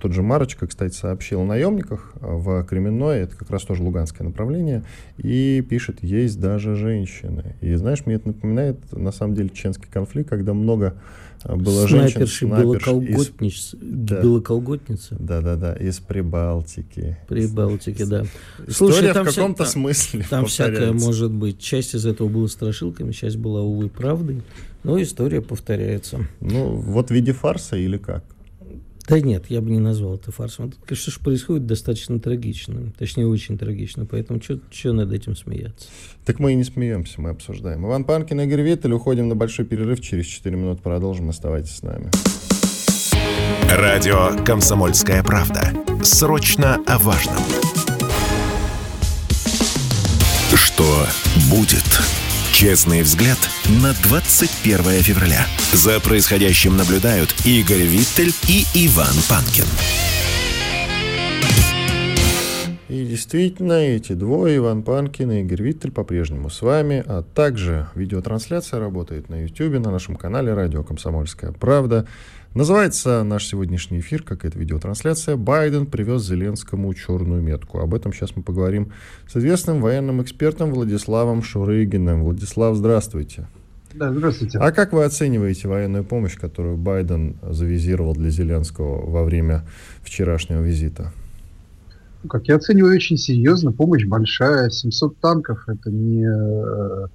[0.00, 4.84] Тот же Марочка, кстати, сообщил о наемниках в Кременное, это как раз тоже луганское направление,
[5.18, 7.56] и пишет, есть даже женщины.
[7.60, 10.94] И знаешь, мне это напоминает, на самом деле, чеченский конфликт, когда много
[11.44, 13.76] было Снайперши, женщин, белоколготниц, из...
[13.80, 14.22] да.
[14.22, 15.16] белоколготница.
[15.18, 17.18] Да-да-да, из Прибалтики.
[17.28, 18.24] Прибалтики, да.
[18.66, 19.72] История Слушай, там в каком-то вся...
[19.72, 21.58] смысле Там всякое может быть.
[21.58, 24.42] Часть из этого была страшилками, часть была, увы, правдой.
[24.84, 26.26] Но история повторяется.
[26.40, 28.24] Ну, вот в виде фарса или как?
[29.08, 30.72] Да нет, я бы не назвал это фарсом.
[30.90, 32.92] Что происходит достаточно трагично.
[32.98, 34.06] Точнее, очень трагично.
[34.06, 35.88] Поэтому что над этим смеяться?
[36.24, 37.84] Так мы и не смеемся, мы обсуждаем.
[37.84, 38.92] Иван Панкин, Игорь Виттель.
[38.92, 40.00] Уходим на большой перерыв.
[40.00, 41.28] Через 4 минуты продолжим.
[41.30, 42.10] Оставайтесь с нами.
[43.68, 45.72] Радио «Комсомольская правда».
[46.02, 47.42] Срочно о важном.
[50.54, 51.06] Что
[51.50, 52.21] будет?
[52.62, 53.38] Честный взгляд
[53.82, 55.48] на 21 февраля.
[55.72, 59.64] За происходящим наблюдают Игорь Виттель и Иван Панкин.
[62.88, 68.78] И действительно, эти двое, Иван Панкин и Игорь Виттель, по-прежнему с вами, а также видеотрансляция
[68.78, 72.06] работает на YouTube, на нашем канале «Радио Комсомольская правда».
[72.54, 77.78] Называется наш сегодняшний эфир, как эта видеотрансляция, «Байден привез Зеленскому черную метку».
[77.78, 78.92] Об этом сейчас мы поговорим
[79.26, 82.24] с известным военным экспертом Владиславом Шурыгиным.
[82.24, 83.46] Владислав, здравствуйте.
[83.94, 84.58] Да, здравствуйте.
[84.58, 89.64] А как вы оцениваете военную помощь, которую Байден завизировал для Зеленского во время
[90.02, 91.10] вчерашнего визита?
[92.22, 97.06] Ну, как я оцениваю, очень серьезно, помощь большая, 700 танков, это не э,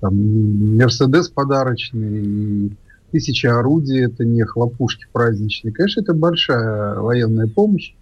[0.00, 2.76] там, Мерседес подарочный,
[3.10, 5.72] тысяча орудий, это не хлопушки праздничные.
[5.72, 7.94] Конечно, это большая военная помощь.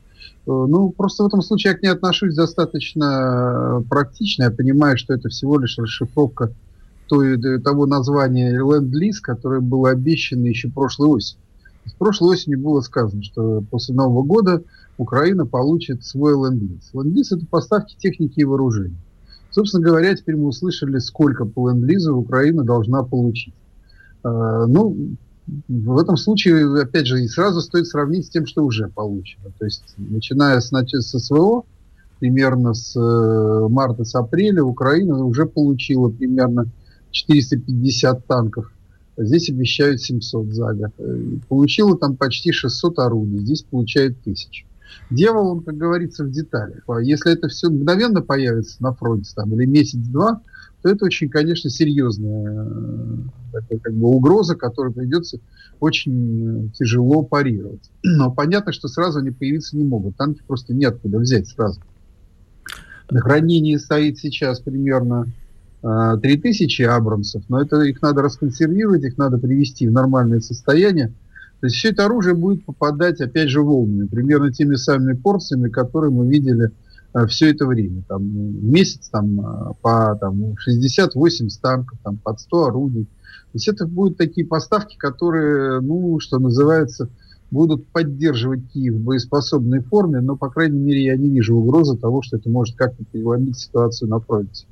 [0.47, 4.45] Э, ну, просто в этом случае я к ней отношусь достаточно практично.
[4.45, 6.53] Я понимаю, что это всего лишь расшифровка
[7.09, 11.43] той, того названия Ленд-Лиз, которое было обещано еще прошлой осенью.
[11.87, 14.63] В прошлой осенью было сказано, что после Нового года
[14.99, 16.91] Украина получит свой ленд-лиз.
[16.93, 18.97] Ленд-лиз– это поставки техники и вооружений.
[19.51, 23.55] Собственно говоря, теперь мы услышали, сколько по ленд-лизу Украина должна получить.
[24.29, 24.97] Э, ну,
[25.69, 29.51] в этом случае, опять же, и сразу стоит сравнить с тем, что уже получено.
[29.59, 31.65] То есть, начиная с, с СВО,
[32.19, 36.67] примерно с э, марта, с апреля, Украина уже получила примерно
[37.13, 38.73] 450 танков.
[39.17, 40.91] Здесь обещают 700 за год.
[41.49, 44.65] Получила там почти 600 орудий, здесь получает 1000.
[45.11, 46.83] Дьявол, он, как говорится, в деталях.
[46.87, 50.41] А если это все мгновенно появится на фронте, там, или месяц-два,
[50.83, 53.17] то это очень, конечно, серьезная э,
[53.53, 55.39] такая, как бы, угроза, которую придется
[55.81, 57.91] очень э, тяжело парировать.
[58.05, 60.17] Но понятно, что сразу они появиться не могут.
[60.17, 61.81] Танки просто неоткуда взять сразу.
[63.11, 65.33] На хранении стоит сейчас примерно
[65.83, 71.15] 3000 э, Абрамсов, но это их надо расконсервировать, их надо привести в нормальное состояние.
[71.61, 76.13] То есть все это оружие будет попадать, опять же, волнами, примерно теми самыми порциями, которые
[76.13, 76.71] мы видели э,
[77.29, 78.03] все это время.
[78.09, 83.05] Там, месяц там, э, по там, 60-80 танков, там, под 100 орудий.
[83.05, 87.09] То есть это будут такие поставки, которые, ну, что называется,
[87.51, 92.21] будут поддерживать Киев в боеспособной форме, но, по крайней мере, я не вижу угрозы того,
[92.23, 94.67] что это может как-то переломить ситуацию на фронте.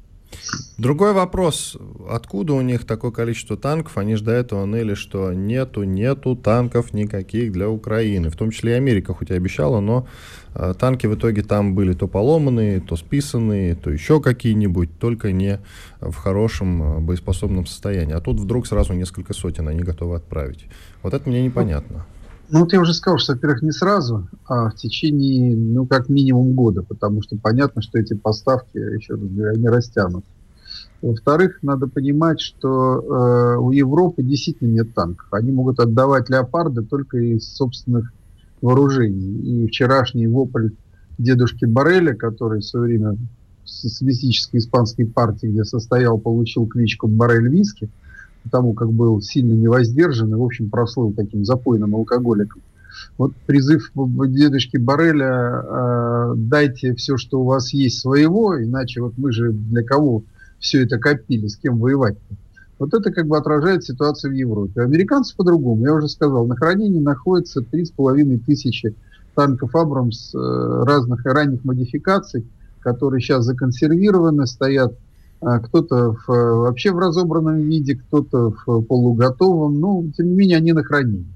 [0.78, 1.76] Другой вопрос.
[2.08, 3.96] Откуда у них такое количество танков?
[3.96, 8.28] Они же до этого ныли, что нету, нету танков никаких для Украины.
[8.28, 10.06] В том числе и Америка хоть и обещала, но
[10.54, 15.60] э, танки в итоге там были то поломанные, то списанные, то еще какие-нибудь, только не
[16.00, 18.14] в хорошем э, боеспособном состоянии.
[18.14, 20.66] А тут вдруг сразу несколько сотен они готовы отправить.
[21.02, 22.04] Вот это мне непонятно.
[22.48, 26.54] Ну, вот я уже сказал, что, во-первых, не сразу, а в течение, ну, как минимум
[26.54, 30.24] года, потому что понятно, что эти поставки, еще раз говорю, растянут.
[31.02, 35.26] Во-вторых, надо понимать, что э, у Европы действительно нет танков.
[35.32, 38.12] Они могут отдавать леопарды только из собственных
[38.62, 39.64] вооружений.
[39.64, 40.70] И вчерашний вопль
[41.18, 43.16] дедушки Барреля, который в свое время
[43.64, 47.90] в социалистической испанской партии, где состоял, получил кличку Барель Виски,
[48.46, 52.62] потому как был сильно невоздержан и, в общем, прослыл таким запойным алкоголиком.
[53.18, 59.32] Вот призыв дедушки Барреля э, «дайте все, что у вас есть своего, иначе вот мы
[59.32, 60.22] же для кого
[60.60, 62.36] все это копили, с кем воевать-то?»
[62.78, 64.82] Вот это как бы отражает ситуацию в Европе.
[64.82, 65.84] Американцы по-другому.
[65.84, 68.94] Я уже сказал, на хранении находится 3,5 тысячи
[69.34, 70.38] танков «Абрамс» э,
[70.86, 72.46] разных ранних модификаций,
[72.80, 75.05] которые сейчас законсервированы, стоят а
[75.40, 80.82] кто-то в, вообще в разобранном виде, кто-то в полуготовом, но тем не менее они на
[80.82, 81.26] хранении.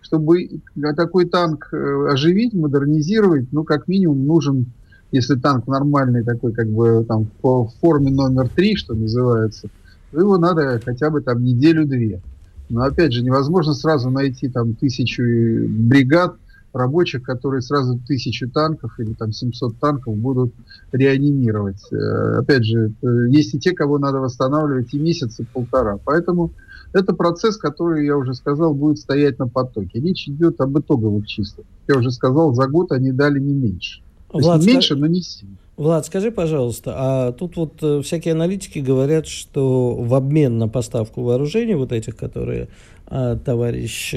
[0.00, 0.60] Чтобы
[0.96, 4.66] такой танк э, оживить, модернизировать, ну, как минимум нужен,
[5.10, 9.68] если танк нормальный такой, как бы там в форме номер три, что называется,
[10.12, 12.20] то его надо хотя бы там неделю-две.
[12.68, 15.22] Но опять же, невозможно сразу найти там тысячу
[15.68, 16.36] бригад,
[16.76, 20.52] рабочих, которые сразу тысячу танков или там 700 танков будут
[20.92, 21.80] реанимировать.
[21.92, 25.98] Э, опять же, э, есть и те, кого надо восстанавливать и месяц, и полтора.
[26.04, 26.52] Поэтому
[26.92, 30.00] это процесс, который, я уже сказал, будет стоять на потоке.
[30.00, 31.66] Речь идет об итоговых числах.
[31.88, 34.02] Я уже сказал, за год они дали не меньше.
[34.32, 35.56] Влад, не меньше, но не сильно.
[35.76, 41.22] Влад, скажи, пожалуйста, а тут вот э, всякие аналитики говорят, что в обмен на поставку
[41.22, 42.68] вооружений, вот этих, которые
[43.06, 44.14] а, товарищ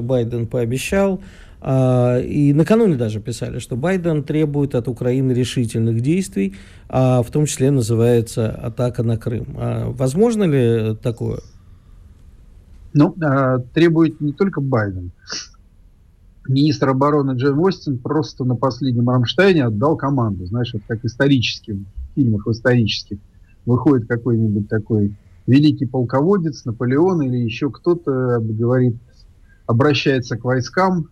[0.00, 1.20] Байден пообещал,
[1.62, 6.54] и накануне даже писали, что Байден требует от Украины решительных действий,
[6.88, 9.56] а в том числе называется атака на Крым.
[9.58, 11.40] А возможно ли такое?
[12.92, 15.12] Ну, а, требует не только Байден.
[16.48, 20.46] Министр обороны Джон Остин просто на последнем Рамштайне отдал команду.
[20.46, 23.18] Знаешь, вот как исторических в фильмах исторических
[23.66, 25.14] выходит какой-нибудь такой
[25.46, 28.96] великий полководец, Наполеон или еще кто-то говорит,
[29.66, 31.10] обращается к войскам,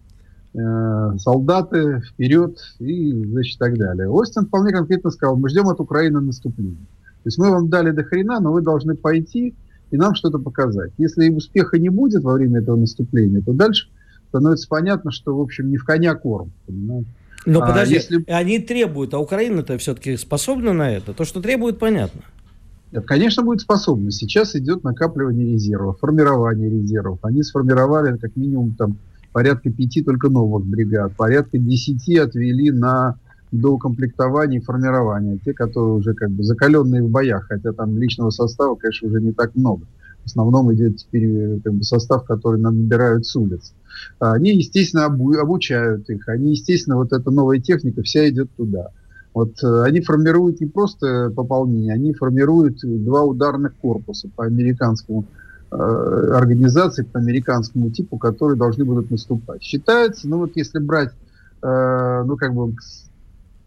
[1.19, 4.09] солдаты вперед и значит так далее.
[4.09, 6.77] Остин вполне конкретно сказал, мы ждем от Украины наступления.
[6.77, 9.55] То есть мы вам дали до хрена, но вы должны пойти
[9.91, 10.93] и нам что-то показать.
[10.99, 13.89] Если успеха не будет во время этого наступления, то дальше
[14.29, 16.53] становится понятно, что, в общем, не в коня корм.
[16.67, 17.09] Понимаете?
[17.47, 18.25] Но а подожди, если...
[18.31, 21.15] они требуют, а Украина-то все-таки способна на это?
[21.15, 22.21] То, что требует, понятно.
[23.07, 24.11] Конечно, будет способна.
[24.11, 27.19] Сейчас идет накапливание резервов, формирование резервов.
[27.23, 28.97] Они сформировали как минимум там
[29.33, 33.17] порядка пяти только новых бригад, порядка десяти отвели на
[33.53, 35.39] доукомплектование и формирование.
[35.45, 39.33] Те, которые уже как бы закаленные в боях, хотя там личного состава, конечно, уже не
[39.33, 39.85] так много.
[40.23, 43.73] В основном идет теперь э, как бы, состав, который набирают с улиц.
[44.19, 46.29] Они, естественно, обу- обучают их.
[46.29, 48.89] Они, естественно, вот эта новая техника вся идет туда.
[49.33, 55.25] Вот э, они формируют не просто пополнение, они формируют два ударных корпуса по американскому
[55.71, 59.63] организаций по американскому типу, которые должны будут наступать.
[59.63, 61.13] Считается, ну вот если брать,
[61.63, 62.75] э, ну как бы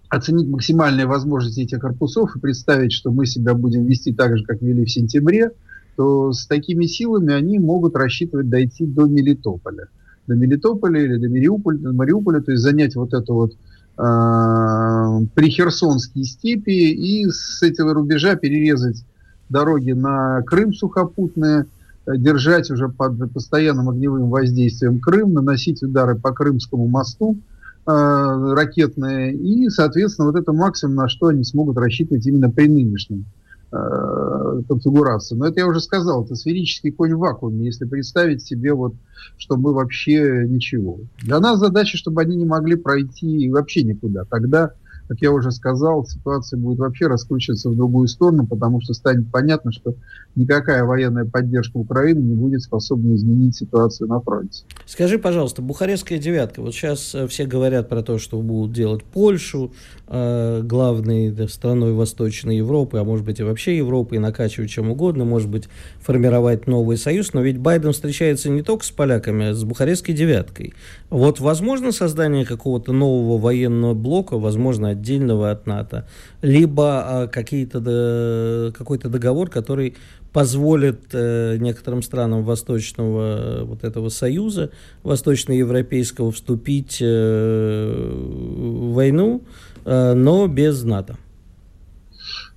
[0.09, 4.61] оценить максимальные возможности этих корпусов и представить, что мы себя будем вести так же, как
[4.61, 5.51] вели в сентябре,
[5.95, 9.87] то с такими силами они могут рассчитывать дойти до Мелитополя.
[10.27, 16.25] До Мелитополя или до Мариуполя, до Мариуполя то есть занять вот эту вот э, прихерсонские
[16.25, 19.05] степи и с этого рубежа перерезать
[19.49, 21.67] дороги на Крым сухопутные,
[22.07, 27.37] держать уже под постоянным огневым воздействием Крым, наносить удары по Крымскому мосту
[27.85, 33.25] э, ракетные, и, соответственно, вот это максимум, на что они смогут рассчитывать именно при нынешнем
[33.71, 35.35] э, конфигурации.
[35.35, 38.93] Но это я уже сказал, это сферический конь в вакууме, если представить себе, вот,
[39.37, 40.99] что мы вообще ничего.
[41.21, 44.25] Для нас задача, чтобы они не могли пройти вообще никуда.
[44.25, 44.73] Тогда
[45.11, 49.73] как я уже сказал, ситуация будет вообще раскручиваться в другую сторону, потому что станет понятно,
[49.73, 49.95] что
[50.37, 54.63] никакая военная поддержка Украины не будет способна изменить ситуацию на фронте.
[54.85, 56.61] Скажи, пожалуйста, Бухарестская девятка.
[56.61, 59.73] Вот сейчас э, все говорят про то, что будут делать Польшу
[60.07, 65.25] э, главной страной Восточной Европы, а может быть и вообще Европы, и накачивать чем угодно,
[65.25, 65.67] может быть
[65.99, 67.33] формировать новый союз.
[67.33, 70.73] Но ведь Байден встречается не только с поляками, а с Бухарестской девяткой.
[71.09, 76.07] Вот возможно создание какого-то нового военного блока, возможно, отдельного от НАТО,
[76.41, 79.95] либо а, какие-то, какой-то договор, который
[80.31, 84.69] позволит э, некоторым странам Восточного вот этого союза,
[85.03, 89.41] Восточноевропейского, вступить э, в войну,
[89.83, 91.17] э, но без НАТО.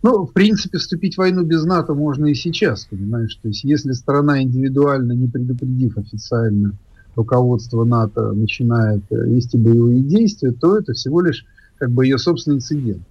[0.02, 3.34] Ну, в принципе, вступить в войну без НАТО можно и сейчас, понимаешь?
[3.42, 6.76] То есть, если страна индивидуально, не предупредив официально
[7.16, 11.44] руководство НАТО, начинает вести боевые действия, то это всего лишь
[11.78, 13.02] как бы ее собственный инцидент.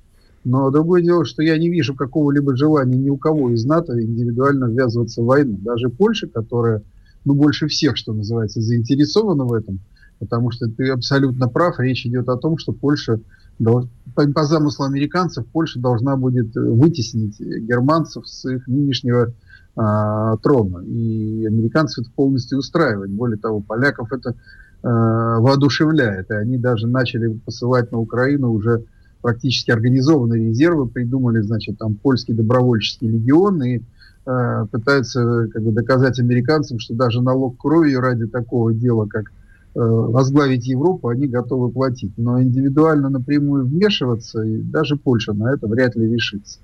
[0.43, 4.65] Но другое дело, что я не вижу какого-либо желания ни у кого из НАТО индивидуально
[4.65, 5.57] ввязываться в войну.
[5.61, 6.83] Даже Польша, которая,
[7.23, 9.79] ну, больше всех, что называется, заинтересована в этом,
[10.19, 13.21] потому что ты абсолютно прав, речь идет о том, что Польша,
[13.57, 19.33] по, по замыслу американцев, Польша должна будет вытеснить германцев с их нынешнего
[19.77, 20.83] а, трона.
[20.83, 23.11] И американцев это полностью устраивает.
[23.11, 26.29] Более того, поляков это Э, воодушевляет.
[26.29, 28.83] И они даже начали посылать на Украину уже
[29.23, 33.79] практически организованные резервы, придумали, значит, там польский добровольческий легион и
[34.25, 39.79] э, пытаются как бы, доказать американцам, что даже налог крови ради такого дела, как э,
[39.79, 42.11] возглавить Европу, они готовы платить.
[42.17, 46.59] Но индивидуально напрямую вмешиваться, и даже Польша на это вряд ли решится.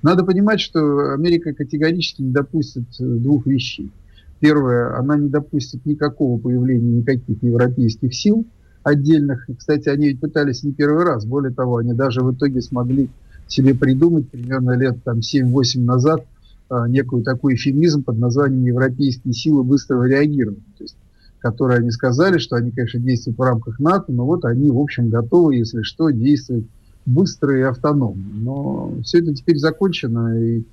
[0.00, 3.90] Надо понимать, что Америка категорически не допустит э, двух вещей–
[4.40, 8.46] Первое, она не допустит никакого появления никаких европейских сил
[8.82, 9.48] отдельных.
[9.48, 11.24] И, кстати, они ведь пытались не первый раз.
[11.24, 13.08] Более того, они даже в итоге смогли
[13.48, 16.24] себе придумать примерно лет там 7-8 назад
[16.68, 20.62] а, некую такой эфемизм под названием «Европейские силы быстрого реагирования».
[20.78, 20.96] То есть,
[21.40, 25.10] которые они сказали, что они, конечно, действуют в рамках НАТО, но вот они, в общем,
[25.10, 26.64] готовы, если что, действовать
[27.06, 28.24] быстро и автономно.
[28.34, 30.64] Но все это теперь закончено, и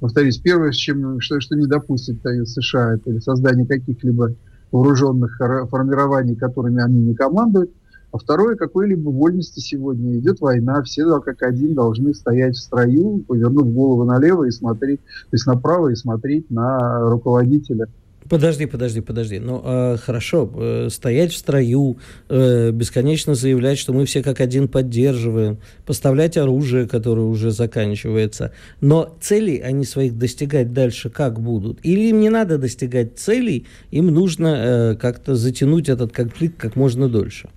[0.00, 4.34] повторюсь, первое, с чем, что, что не допустит США, это создание каких-либо
[4.72, 5.38] вооруженных
[5.70, 7.70] формирований, которыми они не командуют.
[8.12, 10.16] А второе, какой-либо вольности сегодня.
[10.18, 15.28] Идет война, все как один должны стоять в строю, повернув голову налево и смотреть, то
[15.32, 17.88] есть направо и смотреть на руководителя
[18.28, 19.38] Подожди, подожди, подожди.
[19.38, 24.66] Ну, э, хорошо, э, стоять в строю, э, бесконечно заявлять, что мы все как один
[24.66, 28.52] поддерживаем, поставлять оружие, которое уже заканчивается.
[28.80, 31.78] Но цели они своих достигать дальше как будут?
[31.82, 37.08] Или им не надо достигать целей, им нужно э, как-то затянуть этот конфликт как можно
[37.08, 37.50] дольше?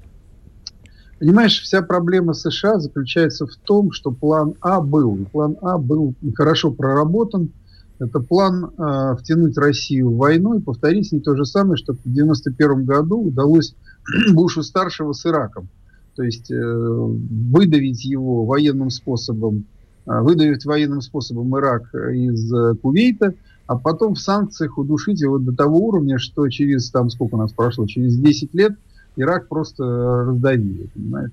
[1.19, 5.25] Понимаешь, вся проблема США заключается в том, что план А был.
[5.31, 7.51] План А был хорошо проработан,
[7.99, 11.99] это план э, втянуть Россию в войну и повторить не то же самое, что в
[11.99, 13.75] 1991 году удалось
[14.33, 15.69] Бушу-старшего с Ираком.
[16.15, 19.65] То есть э, выдавить его военным способом,
[20.05, 23.33] э, выдавить военным способом Ирак из э, Кувейта,
[23.67, 27.51] а потом в санкциях удушить его до того уровня, что через, там, сколько у нас
[27.51, 28.73] прошло, через 10 лет
[29.15, 31.31] Ирак просто раздавили, понимаешь?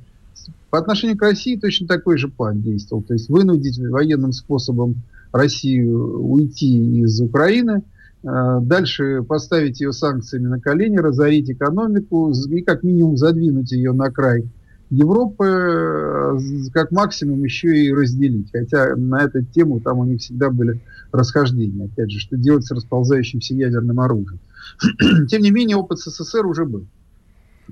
[0.71, 3.03] По отношению к России точно такой же план действовал.
[3.03, 4.97] То есть вынудить военным способом
[5.35, 7.83] Россию уйти из Украины,
[8.23, 14.13] э, дальше поставить ее санкциями на колени, разорить экономику и как минимум задвинуть ее на
[14.13, 14.49] край
[14.91, 16.39] Европы, э,
[16.73, 18.51] как максимум еще и разделить.
[18.53, 21.87] Хотя на эту тему там у них всегда были расхождения.
[21.87, 24.39] Опять же, что делать с расползающимся ядерным оружием.
[25.29, 26.87] Тем не менее, опыт СССР уже был.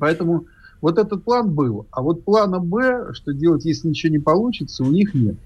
[0.00, 0.46] Поэтому
[0.80, 1.86] вот этот план был.
[1.92, 5.36] А вот плана Б, что делать, если ничего не получится, у них нет.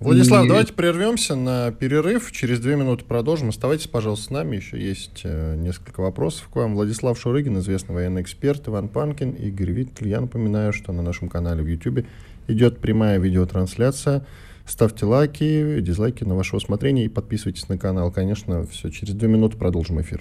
[0.00, 0.48] Владислав, и...
[0.48, 2.30] давайте прервемся на перерыв.
[2.32, 3.48] Через две минуты продолжим.
[3.48, 4.56] Оставайтесь, пожалуйста, с нами.
[4.56, 6.74] Еще есть э, несколько вопросов к вам.
[6.74, 10.08] Владислав Шурыгин, известный военный эксперт, Иван Панкин, Игорь Виттель.
[10.08, 12.06] Я напоминаю, что на нашем канале в YouTube
[12.48, 14.26] идет прямая видеотрансляция.
[14.66, 18.10] Ставьте лайки, дизлайки на ваше усмотрение и подписывайтесь на канал.
[18.10, 20.20] Конечно, все, через две минуты продолжим эфир.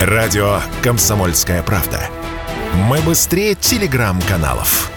[0.00, 2.00] Радио «Комсомольская правда».
[2.88, 4.90] Мы быстрее телеграм-каналов.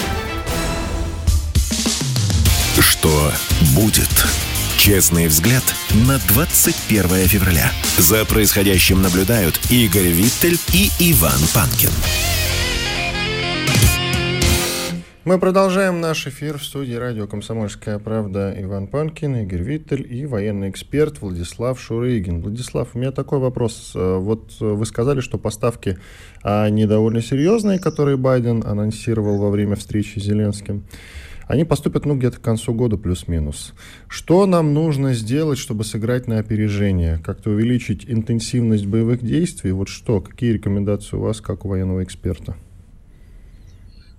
[2.79, 3.31] Что
[3.73, 4.09] будет?
[4.77, 5.63] Честный взгляд
[6.05, 7.71] на 21 февраля.
[7.97, 11.91] За происходящим наблюдают Игорь Виттель и Иван Панкин.
[15.23, 20.69] Мы продолжаем наш эфир в студии радио «Комсомольская правда» Иван Панкин, Игорь Виттель и военный
[20.69, 22.41] эксперт Владислав Шурыгин.
[22.41, 23.93] Владислав, у меня такой вопрос.
[23.95, 25.97] Э, вот э, вы сказали, что поставки
[26.43, 30.83] они довольно серьезные, которые Байден анонсировал во время встречи с Зеленским.
[31.47, 33.73] Они поступят, ну, где-то к концу года плюс-минус.
[34.07, 37.19] Что нам нужно сделать, чтобы сыграть на опережение?
[37.23, 39.71] Как-то увеличить интенсивность боевых действий?
[39.71, 40.21] Вот что?
[40.21, 42.55] Какие рекомендации у вас, как у военного эксперта?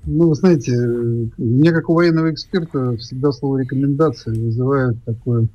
[0.05, 0.73] Ну, вы знаете,
[1.37, 5.49] мне как у военного эксперта всегда слово рекомендация вызывает такую,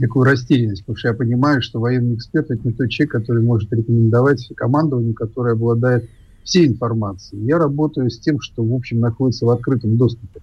[0.00, 3.70] такую растерянность, потому что я понимаю, что военный эксперт это не тот человек, который может
[3.74, 6.08] рекомендовать командованию, которое обладает
[6.44, 7.44] всей информацией.
[7.44, 10.40] Я работаю с тем, что, в общем, находится в открытом доступе.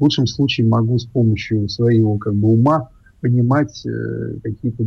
[0.00, 2.88] В лучшем случае могу с помощью своего как бы, ума
[3.20, 4.84] понимать э, какие-то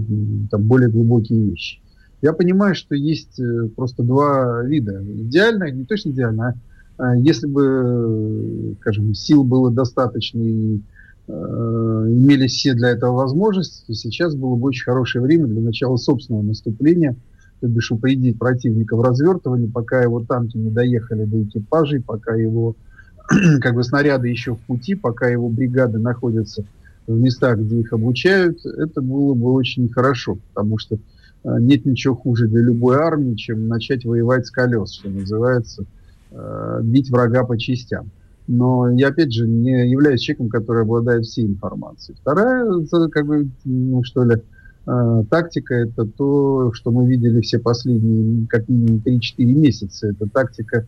[0.52, 1.80] там, более глубокие вещи.
[2.22, 5.02] Я понимаю, что есть э, просто два вида.
[5.04, 6.54] Идеально, не точно идеально, а
[6.98, 10.80] а если бы, скажем, сил было достаточно и
[11.28, 15.98] э, имели все для этого возможности, то сейчас было бы очень хорошее время для начала
[15.98, 17.16] собственного наступления,
[17.62, 22.76] то бишь упредить противника в развертывании, пока его танки не доехали до экипажей, пока его
[23.62, 26.64] как бы снаряды еще в пути, пока его бригады находятся
[27.08, 32.16] в местах, где их обучают, это было бы очень хорошо, потому что э, нет ничего
[32.16, 35.86] хуже для любой армии, чем начать воевать с колес, что называется,
[36.32, 38.10] э, бить врага по частям.
[38.48, 42.18] Но я, опять же, не являюсь человеком, который обладает всей информацией.
[42.20, 42.66] Вторая,
[43.10, 44.42] как бы, ну, что ли,
[44.86, 50.08] э, тактика– это то, что мы видели все последние как минимум 3-4 месяца.
[50.08, 50.86] Это тактика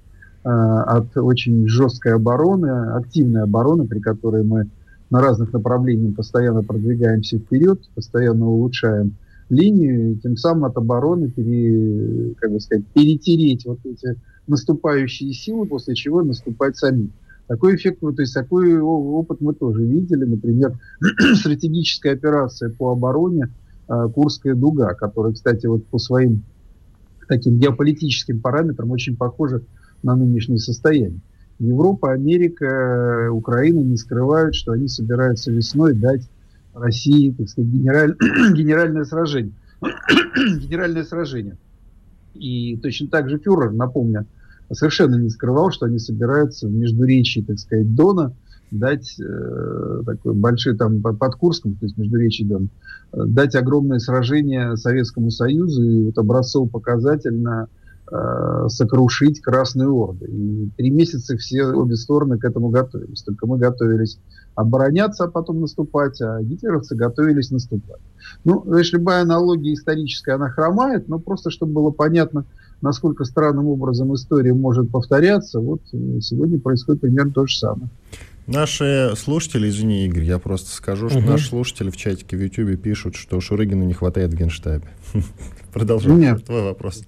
[0.47, 4.69] от очень жесткой обороны, активной обороны, при которой мы
[5.09, 9.15] на разных направлениях постоянно продвигаемся вперед, постоянно улучшаем
[9.49, 14.15] линию, и тем самым от обороны пере, как бы сказать, перетереть вот эти
[14.47, 17.09] наступающие силы, после чего наступать сами.
[17.47, 20.25] Такой эффект, то есть такой опыт мы тоже видели.
[20.25, 20.77] Например,
[21.35, 23.49] стратегическая операция по обороне
[23.87, 26.43] э, Курская дуга, которая, кстати, вот по своим
[27.27, 29.61] таким геополитическим параметрам очень похожа
[30.03, 31.19] на нынешнее состояние.
[31.59, 36.29] Европа, Америка, Украина не скрывают, что они собираются весной дать
[36.73, 38.15] России, так сказать, генераль...
[38.53, 39.53] генеральное сражение.
[40.35, 41.57] генеральное сражение.
[42.33, 44.25] И точно так же фюрер, напомню,
[44.71, 48.33] совершенно не скрывал, что они собираются в междуречии, так сказать, Дона
[48.71, 52.69] дать э, такой большой там под Курском, то есть междуречий Дон,
[53.13, 57.84] э, дать огромное сражение Советскому Союзу и вот образцово-показательно э,
[58.67, 60.27] сокрушить Красные Орды.
[60.27, 63.23] И три месяца все обе стороны к этому готовились.
[63.23, 64.19] Только мы готовились
[64.55, 68.01] обороняться, а потом наступать, а гитлеровцы готовились наступать.
[68.43, 72.45] Ну, знаешь, любая аналогия историческая, она хромает, но просто чтобы было понятно,
[72.81, 77.89] насколько странным образом история может повторяться, вот э, сегодня происходит примерно то же самое.
[78.47, 81.27] Наши слушатели, извини, Игорь, я просто скажу, что угу.
[81.27, 84.87] наши слушатели в чатике в Ютьюбе пишут, что Шурыгина не хватает в Генштабе.
[85.73, 86.37] Продолжай.
[86.39, 87.03] Твой вопрос.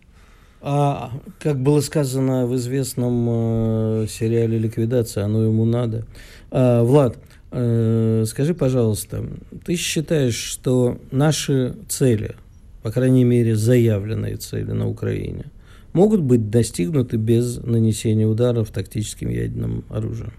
[0.62, 6.06] А, как было сказано в известном э, сериале «Ликвидация», оно ему надо.
[6.50, 7.18] А, Влад,
[7.52, 9.24] э, скажи, пожалуйста,
[9.66, 12.36] ты считаешь, что наши цели,
[12.82, 15.46] по крайней мере, заявленные цели на Украине,
[15.94, 20.34] могут быть достигнуты без нанесения ударов тактическим ядерным оружием?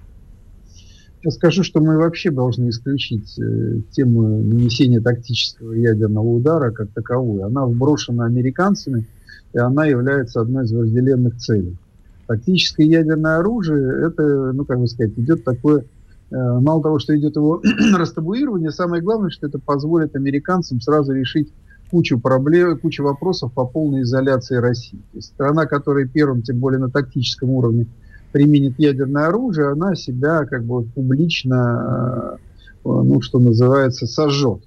[1.25, 7.45] Я скажу, что мы вообще должны исключить э, тему нанесения тактического ядерного удара как таковую.
[7.45, 9.05] Она вброшена американцами,
[9.53, 11.77] и она является одной из вожделенных целей.
[12.27, 15.85] Тактическое ядерное оружие, это, ну, как бы сказать, идет такое,
[16.31, 17.63] э, мало того, что идет его
[17.97, 21.53] растабуирование, самое главное, что это позволит американцам сразу решить
[21.91, 24.99] кучу проблем, кучу вопросов по полной изоляции России.
[25.13, 27.87] То есть страна, которая первым, тем более на тактическом уровне,
[28.33, 32.39] применит ядерное оружие, она себя как бы публично, э,
[32.85, 34.61] ну, что называется, сожжет.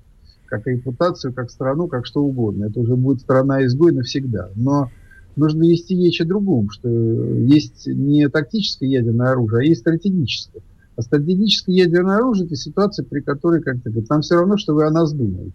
[0.51, 2.65] Как репутацию, как страну, как что угодно.
[2.65, 4.49] Это уже будет страна-изгой навсегда.
[4.53, 4.89] Но
[5.37, 10.61] нужно вести речь о другом, что есть не тактическое ядерное оружие, а есть стратегическое.
[10.97, 14.85] А стратегическое ядерное оружие– это ситуация, при которой, как-то говорят, нам все равно, что вы
[14.85, 15.53] о нас думаете.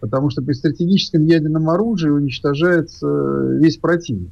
[0.00, 4.30] Потому что при стратегическом ядерном оружии уничтожается весь противник.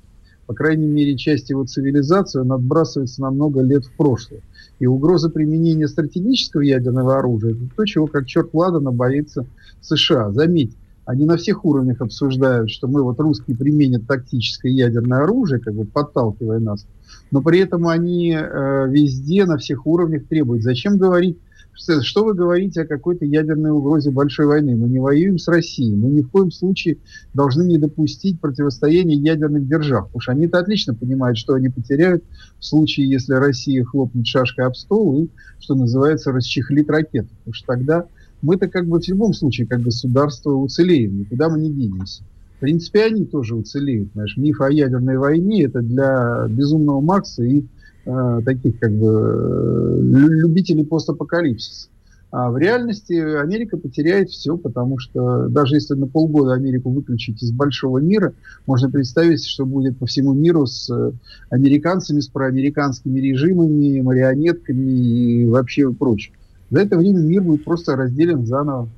[0.49, 4.41] По крайней мере, часть его цивилизации он отбрасывается на много лет в прошлое.
[4.79, 9.45] И угроза применения стратегического ядерного оружия– это то, чего как черт ладана боится
[9.83, 10.33] США.
[10.33, 10.75] Заметьте,
[11.05, 15.85] они на всех уровнях обсуждают, что мы вот русские применят тактическое ядерное оружие, как бы
[15.85, 16.87] подталкивая нас,
[17.31, 20.63] но при этом они э, везде, на всех уровнях требуют.
[20.63, 21.37] Зачем говорить
[21.79, 24.75] Что вы говорите о какой-то ядерной угрозе большой войны?
[24.77, 25.95] Мы не воюем с Россией.
[25.95, 26.99] Мы ни в коем случае
[27.35, 30.07] должны не допустить противостояния ядерных держав.
[30.07, 32.25] Потому что они-то отлично понимают, что они потеряют
[32.59, 35.29] в случае, если Россия хлопнет шашкой об стол и,
[35.61, 37.29] что называется, расчехлит ракету.
[37.39, 38.07] Потому что тогда
[38.43, 41.21] мы-то как бы в любом случае как государство уцелеем.
[41.21, 42.25] Никуда мы не денемся.
[42.57, 44.11] В принципе, они тоже уцелеют.
[44.15, 47.65] Знаешь, миф о ядерной войне– это для безумного Макса и
[48.11, 51.91] Э, таких как бы любителей постапокалипсиса.
[52.31, 57.53] А в реальности Америка потеряет все, потому что даже если на полгода Америку выключить из
[57.53, 58.33] большого мира,
[58.67, 61.13] можно представить, что будет по всему миру с э,
[61.51, 66.33] американцами, с проамериканскими режимами, марионетками и вообще прочим.
[66.71, 68.89] За это время мир будет просто разделен заново.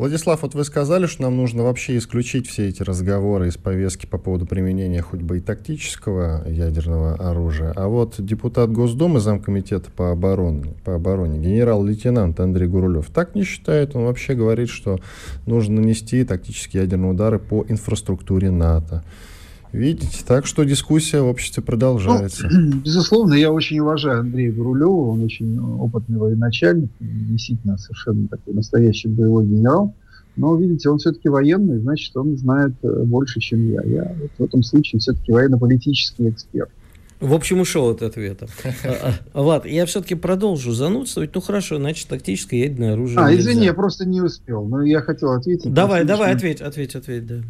[0.00, 4.16] Владислав, вот вы сказали, что нам нужно вообще исключить все эти разговоры из повестки по
[4.16, 7.74] поводу применения хоть бы и тактического ядерного оружия.
[7.76, 13.94] А вот депутат Госдумы, замкомитета по обороне, по обороне генерал-лейтенант Андрей Гурулев так не считает.
[13.94, 15.00] Он вообще говорит, что
[15.44, 19.04] нужно нанести тактические ядерные удары по инфраструктуре НАТО.
[19.72, 22.48] Видите, так что дискуссия в обществе продолжается.
[22.50, 29.08] Ну, безусловно, я очень уважаю Андрея Гурулева, он очень опытный военачальник, действительно совершенно такой настоящий
[29.08, 29.94] боевой генерал.
[30.36, 33.82] Но, видите, он все-таки военный, значит, он знает э, больше, чем я.
[33.82, 36.70] Я вот в этом случае все-таки военно-политический эксперт.
[37.20, 38.48] В общем, ушел от ответа.
[38.64, 41.34] А, а, Влад, я все-таки продолжу занудствовать.
[41.34, 43.18] Ну хорошо, значит, тактическое ядерное оружие.
[43.18, 44.64] А, извини, я просто не успел.
[44.64, 45.72] Но я хотел ответить.
[45.72, 47.42] Давай, давай, ответь, ответь, ответь, да.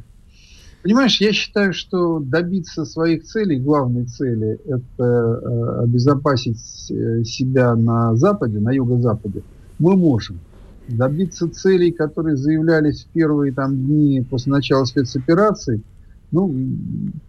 [0.83, 8.17] Понимаешь, я считаю, что добиться своих целей, главной цели, это э, обезопасить э, себя на
[8.17, 9.43] Западе, на Юго-Западе,
[9.79, 10.41] мы можем.
[10.89, 15.83] Добиться целей, которые заявлялись в первые там, дни после начала спецоперации,
[16.33, 16.55] ну,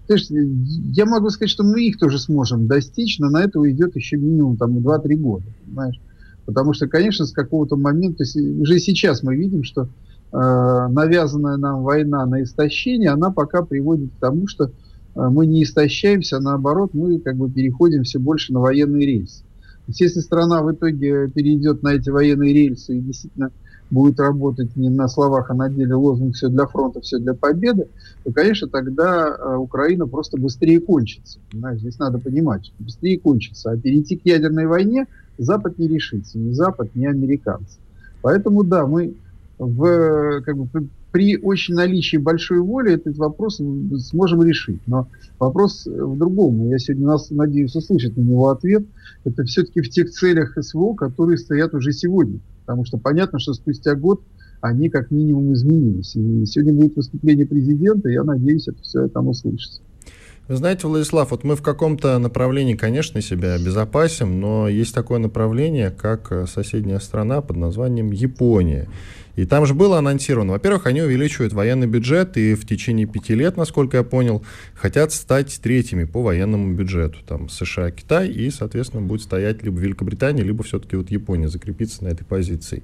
[0.08, 4.16] есть, я могу сказать, что мы их тоже сможем достичь, но на это уйдет еще
[4.16, 6.00] минимум там 2-3 года, понимаешь?
[6.46, 9.90] Потому что, конечно, с какого-то момента, уже сейчас мы видим, что
[10.38, 14.70] навязанная нам война на истощение, она пока приводит к тому, что э,
[15.16, 19.42] мы не истощаемся, а наоборот, мы как бы переходим все больше на военные рельсы.
[19.42, 23.52] То есть, если страна в итоге перейдет на эти военные рельсы и действительно
[23.90, 27.88] будет работать не на словах, а на деле лозунг «все для фронта, все для победы»,
[28.24, 31.40] то, конечно, тогда э, Украина просто быстрее кончится.
[31.52, 31.82] Понимаешь?
[31.82, 33.72] Здесь надо понимать, что быстрее кончится.
[33.72, 35.08] А перейти к ядерной войне
[35.38, 36.38] Запад не решится.
[36.38, 37.80] Ни Запад, ни американцы.
[38.22, 39.16] Поэтому, да, мы
[39.62, 43.62] в, как бы, при очень наличии большой воли этот вопрос
[44.00, 44.82] сможем решить.
[44.88, 45.08] Но
[45.40, 46.68] вопрос в другом.
[46.70, 48.86] Я сегодня нас, надеюсь услышать на него ответ.
[49.24, 52.40] Это все-таки в тех целях СВО, которые стоят уже сегодня.
[52.66, 54.22] Потому что понятно, что спустя год
[54.62, 56.16] они как минимум изменились.
[56.16, 59.82] И сегодня будет выступление президента, я надеюсь, это все там услышится.
[60.52, 65.92] Вы знаете, Владислав, вот мы в каком-то направлении, конечно, себя обезопасим, но есть такое направление,
[65.92, 68.90] как соседняя страна под названием Япония.
[69.38, 73.56] И там же было анонсировано, во-первых, они увеличивают военный бюджет и в течение пяти лет,
[73.56, 74.44] насколько я понял,
[74.76, 77.20] хотят стать третьими по военному бюджету.
[77.26, 82.10] Там США, Китай и, соответственно, будет стоять либо Великобритания, либо все-таки вот Япония закрепиться на
[82.10, 82.84] этой позиции.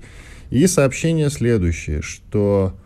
[0.52, 2.78] И сообщение следующее, что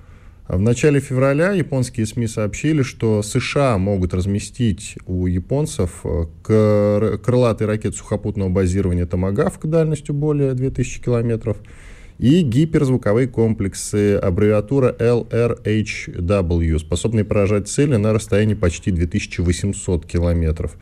[0.57, 7.95] в начале февраля японские СМИ сообщили, что США могут разместить у японцев э, крылатый ракет
[7.95, 11.57] сухопутного базирования «Томагавк» дальностью более 2000 километров–
[12.21, 20.77] и гиперзвуковые комплексы, аббревиатура LRHW, способные поражать цели на расстоянии почти 2800 километров.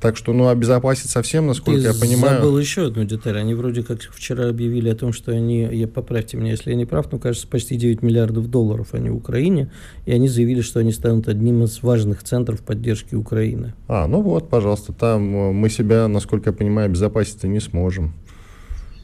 [0.00, 2.36] Так что, ну, обезопасить совсем, насколько Ты я понимаю...
[2.36, 3.38] забыл еще одну деталь.
[3.38, 6.84] Они вроде как вчера объявили о том, что они, я, поправьте меня, если я не
[6.84, 9.70] прав, но, кажется, почти 9 миллиардов долларов они в Украине,
[10.04, 13.74] и они заявили, что они станут одним из важных центров поддержки Украины.
[13.88, 18.12] А, ну вот, пожалуйста, там э, мы себя, насколько я понимаю, обезопасить не сможем.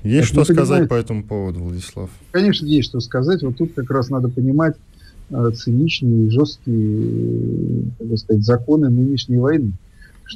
[0.02, 2.10] Есть что сказать по этому поводу, Владислав?
[2.32, 3.42] Конечно, есть что сказать.
[3.42, 4.76] Вот тут как раз надо понимать
[5.30, 9.72] э, циничные и жесткие, так сказать, законы нынешней войны.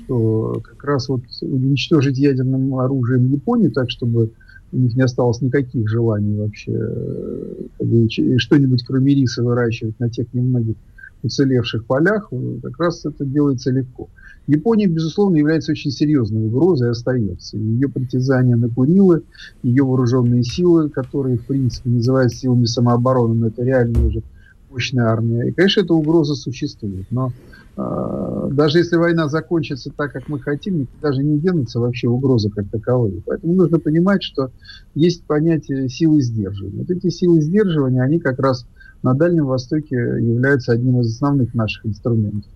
[0.05, 4.31] Что как раз вот уничтожить ядерным оружием Японию так, чтобы
[4.73, 10.77] у них не осталось никаких желаний вообще э, что-нибудь кроме риса выращивать на тех немногих
[11.23, 12.31] уцелевших полях,
[12.63, 14.09] как раз это делается легко.
[14.47, 17.57] Япония, безусловно, является очень серьезной угрозой и остается.
[17.57, 19.23] Ее притязания на Курилы,
[19.63, 24.23] ее вооруженные силы, которые, в принципе, называются силами самообороны, но это реально уже
[24.71, 25.49] мощная армия.
[25.49, 27.07] И, конечно, эта угроза существует.
[27.11, 32.49] Но э, даже если война закончится так, как мы хотим, даже не денутся вообще угрозы
[32.49, 33.21] как таковые.
[33.27, 34.51] Поэтому нужно понимать, что
[34.95, 36.79] есть понятие силы сдерживания.
[36.79, 38.67] Вот эти силы сдерживания, они как раз
[39.03, 42.51] на Дальнем Востоке являются одним из основных наших инструментов.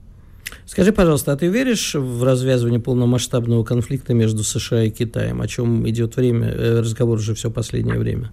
[0.65, 5.89] Скажи, пожалуйста, а ты веришь в развязывание полномасштабного конфликта между США и Китаем, о чем
[5.89, 8.31] идет время, э, разговор уже все последнее время?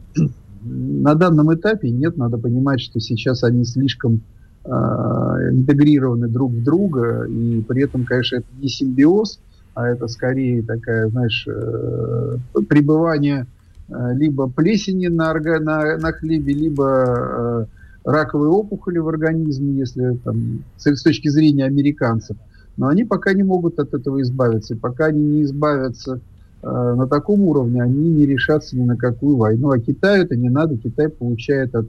[0.64, 4.22] На данном этапе нет, надо понимать, что сейчас они слишком
[4.68, 9.39] э, интегрированы друг в друга, и при этом, конечно, это не симбиоз,
[9.74, 12.38] а это скорее такая, знаешь, э,
[12.68, 13.45] пребывание
[13.89, 17.65] э, либо плесени на, на, на хлебе, либо э,
[18.03, 22.38] раковые опухоли в организме, если там, с, точки зрения американцев.
[22.78, 24.74] Но они пока не могут от этого избавиться.
[24.74, 26.22] И пока они не избавятся
[26.61, 29.72] э, на таком уровне, они не решатся ни на какую войну.
[29.72, 30.78] А Китаю это не надо.
[30.78, 31.88] Китай получает от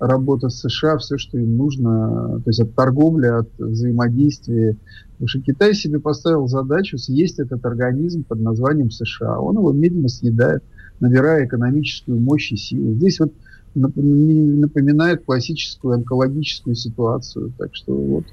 [0.00, 4.76] работы с США все, что им нужно, то есть от торговли, от взаимодействия.
[5.12, 9.38] Потому что Китай себе поставил задачу съесть этот организм под названием США.
[9.38, 10.64] Он его медленно съедает,
[10.98, 12.94] набирая экономическую мощь и силу.
[12.94, 13.32] Здесь вот
[13.74, 17.52] напоминает классическую онкологическую ситуацию.
[17.58, 18.24] Так что вот.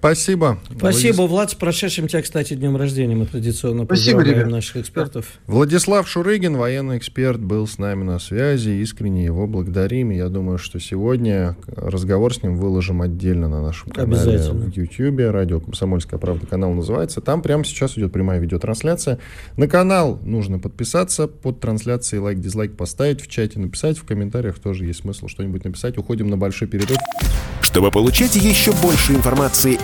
[0.00, 0.58] Спасибо.
[0.78, 1.30] Спасибо, Владис...
[1.30, 1.50] Влад.
[1.50, 3.14] С прошедшим тебя, кстати, днем рождения.
[3.14, 4.50] Мы традиционно Спасибо, поздравляем ребят.
[4.50, 5.26] наших экспертов.
[5.46, 8.70] Владислав Шурыгин, военный эксперт, был с нами на связи.
[8.70, 10.08] Искренне его благодарим.
[10.08, 15.20] Я думаю, что сегодня разговор с ним выложим отдельно на нашем канале в YouTube.
[15.30, 17.20] Радио «Комсомольская правда» канал называется.
[17.20, 19.18] Там прямо сейчас идет прямая видеотрансляция.
[19.58, 24.86] На канал нужно подписаться, под трансляцией лайк, дизлайк поставить, в чате написать, в комментариях тоже
[24.86, 25.98] есть смысл что-нибудь написать.
[25.98, 26.96] Уходим на большой перерыв.
[27.60, 29.78] Чтобы получать еще больше информации